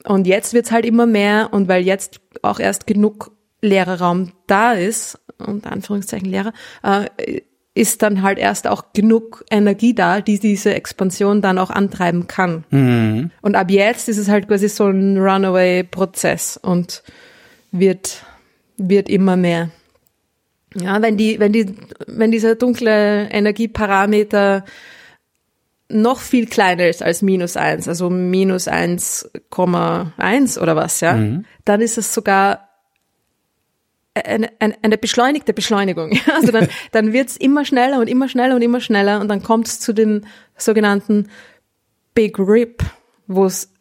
[0.05, 4.73] Und jetzt wird's halt immer mehr und weil jetzt auch erst genug leerer Raum da
[4.73, 7.41] ist, und Anführungszeichen leerer, äh,
[7.75, 12.65] ist dann halt erst auch genug Energie da, die diese Expansion dann auch antreiben kann.
[12.71, 13.31] Mhm.
[13.43, 17.03] Und ab jetzt ist es halt quasi so ein Runaway-Prozess und
[17.71, 18.25] wird,
[18.77, 19.71] wird immer mehr.
[20.75, 21.75] Ja, wenn die, wenn die,
[22.07, 24.65] wenn dieser dunkle Energieparameter
[25.91, 31.45] noch viel kleiner ist als minus eins, also minus 1,1 oder was, ja, mhm.
[31.65, 32.69] dann ist es sogar
[34.15, 36.19] eine, eine, eine beschleunigte Beschleunigung.
[36.35, 39.69] Also dann, dann wird's immer schneller und immer schneller und immer schneller und dann kommt
[39.69, 40.23] es zu dem
[40.57, 41.29] sogenannten
[42.15, 42.83] Big Rip,
[43.27, 43.73] wo es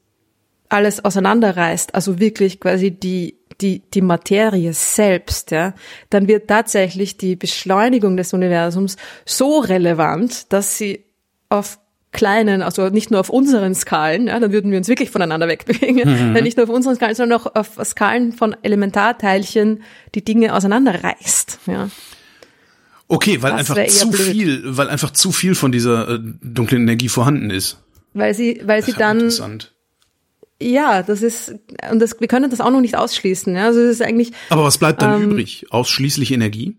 [0.67, 5.73] alles auseinanderreißt, also wirklich quasi die die, die Materie selbst, ja,
[6.09, 8.95] dann wird tatsächlich die Beschleunigung des Universums
[9.25, 11.03] so relevant, dass sie
[11.49, 11.77] auf
[12.11, 16.33] kleinen, also nicht nur auf unseren Skalen, ja, dann würden wir uns wirklich voneinander wegbewegen,
[16.33, 16.43] mhm.
[16.43, 19.83] nicht nur auf unseren Skalen, sondern auch auf Skalen von Elementarteilchen
[20.15, 21.59] die Dinge auseinanderreißt.
[21.67, 21.89] Ja.
[23.07, 24.27] Okay, weil das einfach zu blöd.
[24.27, 27.81] viel, weil einfach zu viel von dieser äh, dunklen Energie vorhanden ist.
[28.13, 29.73] Weil sie, weil sie dann interessant.
[30.61, 31.55] Ja, das ist
[31.89, 33.55] und das, wir können das auch noch nicht ausschließen.
[33.55, 33.67] Ja?
[33.67, 34.31] Also es ist eigentlich.
[34.49, 35.67] Aber was bleibt dann ähm, übrig?
[35.69, 36.77] Ausschließlich Energie?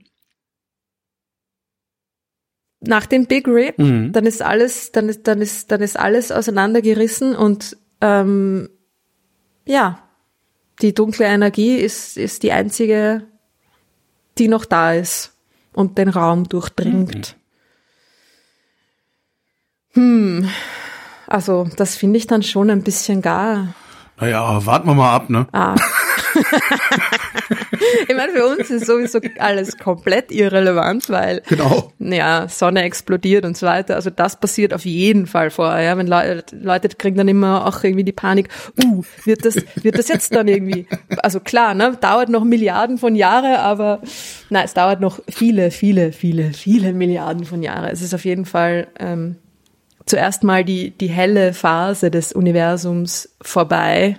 [2.80, 4.12] Nach dem Big Rip, mhm.
[4.12, 8.70] dann ist alles, dann ist, dann ist, dann ist alles auseinandergerissen und ähm,
[9.66, 9.98] ja,
[10.80, 13.26] die dunkle Energie ist, ist die einzige,
[14.38, 15.34] die noch da ist
[15.72, 17.36] und den Raum durchdringt.
[17.36, 17.40] Mhm.
[19.92, 20.48] Hm,
[21.26, 23.74] also das finde ich dann schon ein bisschen gar.
[24.18, 25.46] Naja, warten wir mal ab, ne?
[25.52, 25.74] Ah.
[28.08, 31.92] Ich meine, für uns ist sowieso alles komplett irrelevant, weil genau.
[31.98, 33.96] ja, Sonne explodiert und so weiter.
[33.96, 35.82] Also das passiert auf jeden Fall vorher.
[35.82, 35.96] Ja?
[35.96, 38.48] Wenn Le Leute kriegen dann immer auch irgendwie die Panik,
[38.84, 40.86] uh, wird das, wird das jetzt dann irgendwie,
[41.22, 44.00] also klar, ne, dauert noch Milliarden von Jahre, aber
[44.48, 47.90] nein, es dauert noch viele, viele, viele, viele Milliarden von Jahre.
[47.90, 49.36] Es ist auf jeden Fall ähm,
[50.06, 54.18] zuerst mal die, die helle Phase des Universums vorbei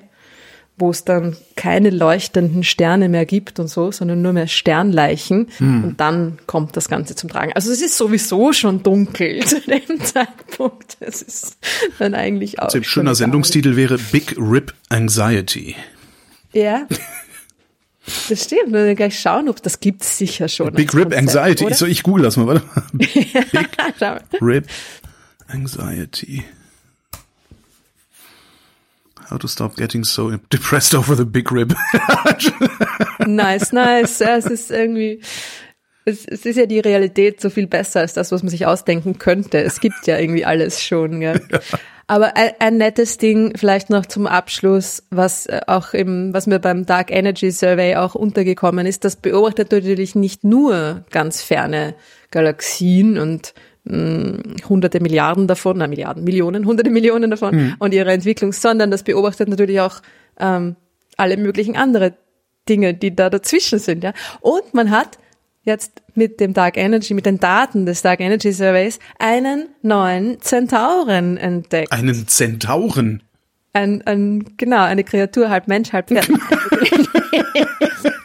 [0.81, 5.47] wo es dann keine leuchtenden Sterne mehr gibt und so, sondern nur mehr Sternleichen.
[5.57, 5.83] Hm.
[5.83, 7.53] Und dann kommt das Ganze zum Tragen.
[7.53, 10.97] Also es ist sowieso schon dunkel zu dem Zeitpunkt.
[10.99, 11.57] Es ist
[11.99, 12.73] dann eigentlich auch.
[12.73, 15.75] Ein schöner Sendungstitel wäre Big Rip Anxiety.
[16.51, 16.87] Ja.
[18.27, 18.73] Das stimmt.
[18.73, 20.73] Wir gleich schauen, ob das gibt sicher schon.
[20.73, 21.67] Big Rip Konzept, Anxiety.
[21.69, 22.83] Ich, so, ich google das mal, warte mal.
[22.93, 24.67] Big Rip
[25.47, 26.43] Anxiety.
[29.31, 31.73] How to stop getting so depressed over the big rib.
[33.25, 34.19] nice, nice.
[34.19, 35.21] Ja, es ist irgendwie,
[36.03, 39.19] es, es ist ja die Realität so viel besser als das, was man sich ausdenken
[39.19, 39.59] könnte.
[39.59, 41.21] Es gibt ja irgendwie alles schon.
[41.21, 41.35] Ja.
[41.35, 41.59] ja.
[42.07, 46.59] Aber ein, ein, nettes Ding vielleicht noch zum Abschluss, was äh, auch im, was mir
[46.59, 51.95] beim Dark Energy Survey auch untergekommen ist, das beobachtet natürlich nicht nur ganz ferne
[52.31, 53.53] Galaxien und
[53.89, 57.75] hunderte Milliarden davon, na Milliarden, Millionen, hunderte Millionen davon mhm.
[57.79, 60.01] und ihre Entwicklung, sondern das beobachtet natürlich auch
[60.39, 60.75] ähm,
[61.17, 62.13] alle möglichen andere
[62.69, 64.03] Dinge, die da dazwischen sind.
[64.03, 64.13] Ja.
[64.41, 65.17] Und man hat
[65.63, 71.37] jetzt mit dem Dark Energy, mit den Daten des Dark Energy Surveys einen neuen Zentauren
[71.37, 71.91] entdeckt.
[71.91, 73.23] Einen Zentauren?
[73.73, 76.27] Ein, ein, genau, eine Kreatur, halb Mensch, halb Pferd.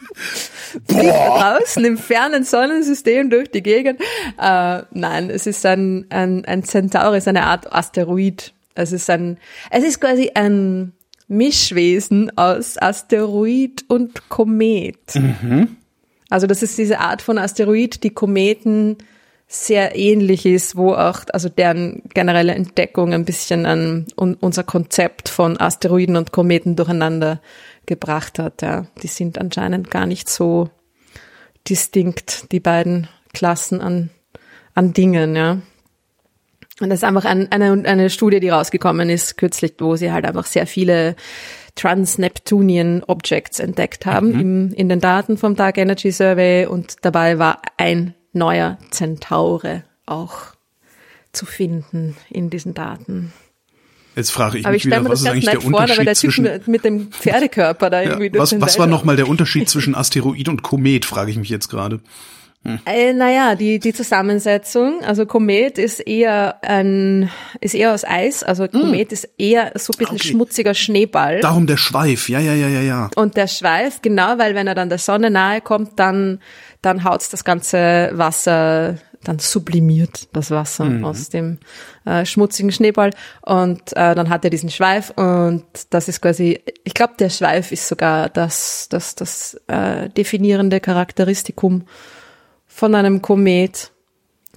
[0.86, 4.00] fliegt draußen im fernen Sonnensystem durch die Gegend.
[4.40, 8.52] Äh, nein, es ist ein, ein, ein Centaurus, eine Art Asteroid.
[8.74, 9.38] Es ist ein,
[9.70, 10.92] es ist quasi ein
[11.28, 15.14] Mischwesen aus Asteroid und Komet.
[15.14, 15.76] Mhm.
[16.28, 18.98] Also das ist diese Art von Asteroid, die Kometen
[19.48, 25.58] sehr ähnlich ist, wo auch, also deren generelle Entdeckung ein bisschen an unser Konzept von
[25.60, 27.40] Asteroiden und Kometen durcheinander
[27.86, 28.62] gebracht hat.
[28.62, 28.86] Ja.
[29.02, 30.70] Die sind anscheinend gar nicht so
[31.68, 34.10] distinkt, die beiden Klassen an,
[34.74, 35.58] an Dingen, ja.
[36.80, 40.26] Und das ist einfach ein, eine, eine Studie, die rausgekommen ist kürzlich, wo sie halt
[40.26, 41.16] einfach sehr viele
[41.74, 44.40] Trans-Neptunian Objects entdeckt haben mhm.
[44.40, 50.54] im, in den Daten vom Dark Energy Survey und dabei war ein neuer Zentaure auch
[51.32, 53.32] zu finden in diesen Daten.
[54.16, 56.48] Jetzt frage ich aber mich ich wieder, was ist eigentlich der vor, Unterschied der zwischen
[56.66, 60.62] mit, dem Pferdekörper da irgendwie ja, Was, was war nochmal der Unterschied zwischen Asteroid und
[60.62, 62.00] Komet, frage ich mich jetzt gerade.
[62.84, 68.66] Äh, naja, die, die Zusammensetzung, also Komet ist eher ein, ist eher aus Eis, also
[68.66, 70.28] Komet ist eher so ein bisschen Okay.
[70.28, 71.40] schmutziger Schneeball.
[71.40, 72.28] Darum der Schweif.
[72.28, 73.10] Ja, ja, ja, ja, ja.
[73.14, 76.40] Und der Schweif, genau, weil wenn er dann der Sonne nahe kommt, dann,
[76.82, 81.58] dann haut's das ganze Wasser, dann sublimiert das Wasser aus dem
[82.04, 83.10] äh, schmutzigen Schneeball.
[83.42, 87.72] Und äh, dann hat er diesen Schweif und das ist quasi, ich glaube, der Schweif
[87.72, 91.84] ist sogar das, das, das äh, definierende Charakteristikum
[92.66, 93.90] von einem Komet,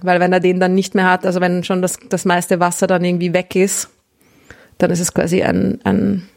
[0.02, 2.86] weil wenn er den dann nicht mehr hat, also wenn schon das, das meiste Wasser
[2.86, 3.88] dann irgendwie weg ist,
[4.78, 6.28] dann ist es quasi ein, ein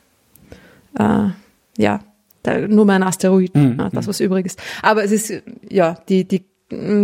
[1.00, 1.30] äh,
[1.78, 2.00] ja,
[2.68, 4.62] nur mehr ein Asteroid, ja, das was übrig ist.
[4.82, 6.44] Aber es ist, ja, die, die,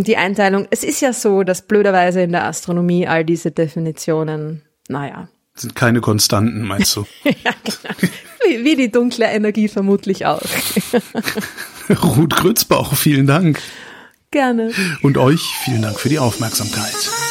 [0.03, 5.29] die Einteilung, es ist ja so, dass blöderweise in der Astronomie all diese Definitionen, naja,
[5.55, 7.05] Sind keine Konstanten, meinst du?
[7.23, 7.95] ja, genau.
[8.45, 10.41] wie, wie die dunkle Energie vermutlich auch.
[12.03, 13.61] Ruth Grützbauch, vielen Dank.
[14.31, 14.71] Gerne.
[15.01, 17.28] Und euch vielen Dank für die Aufmerksamkeit.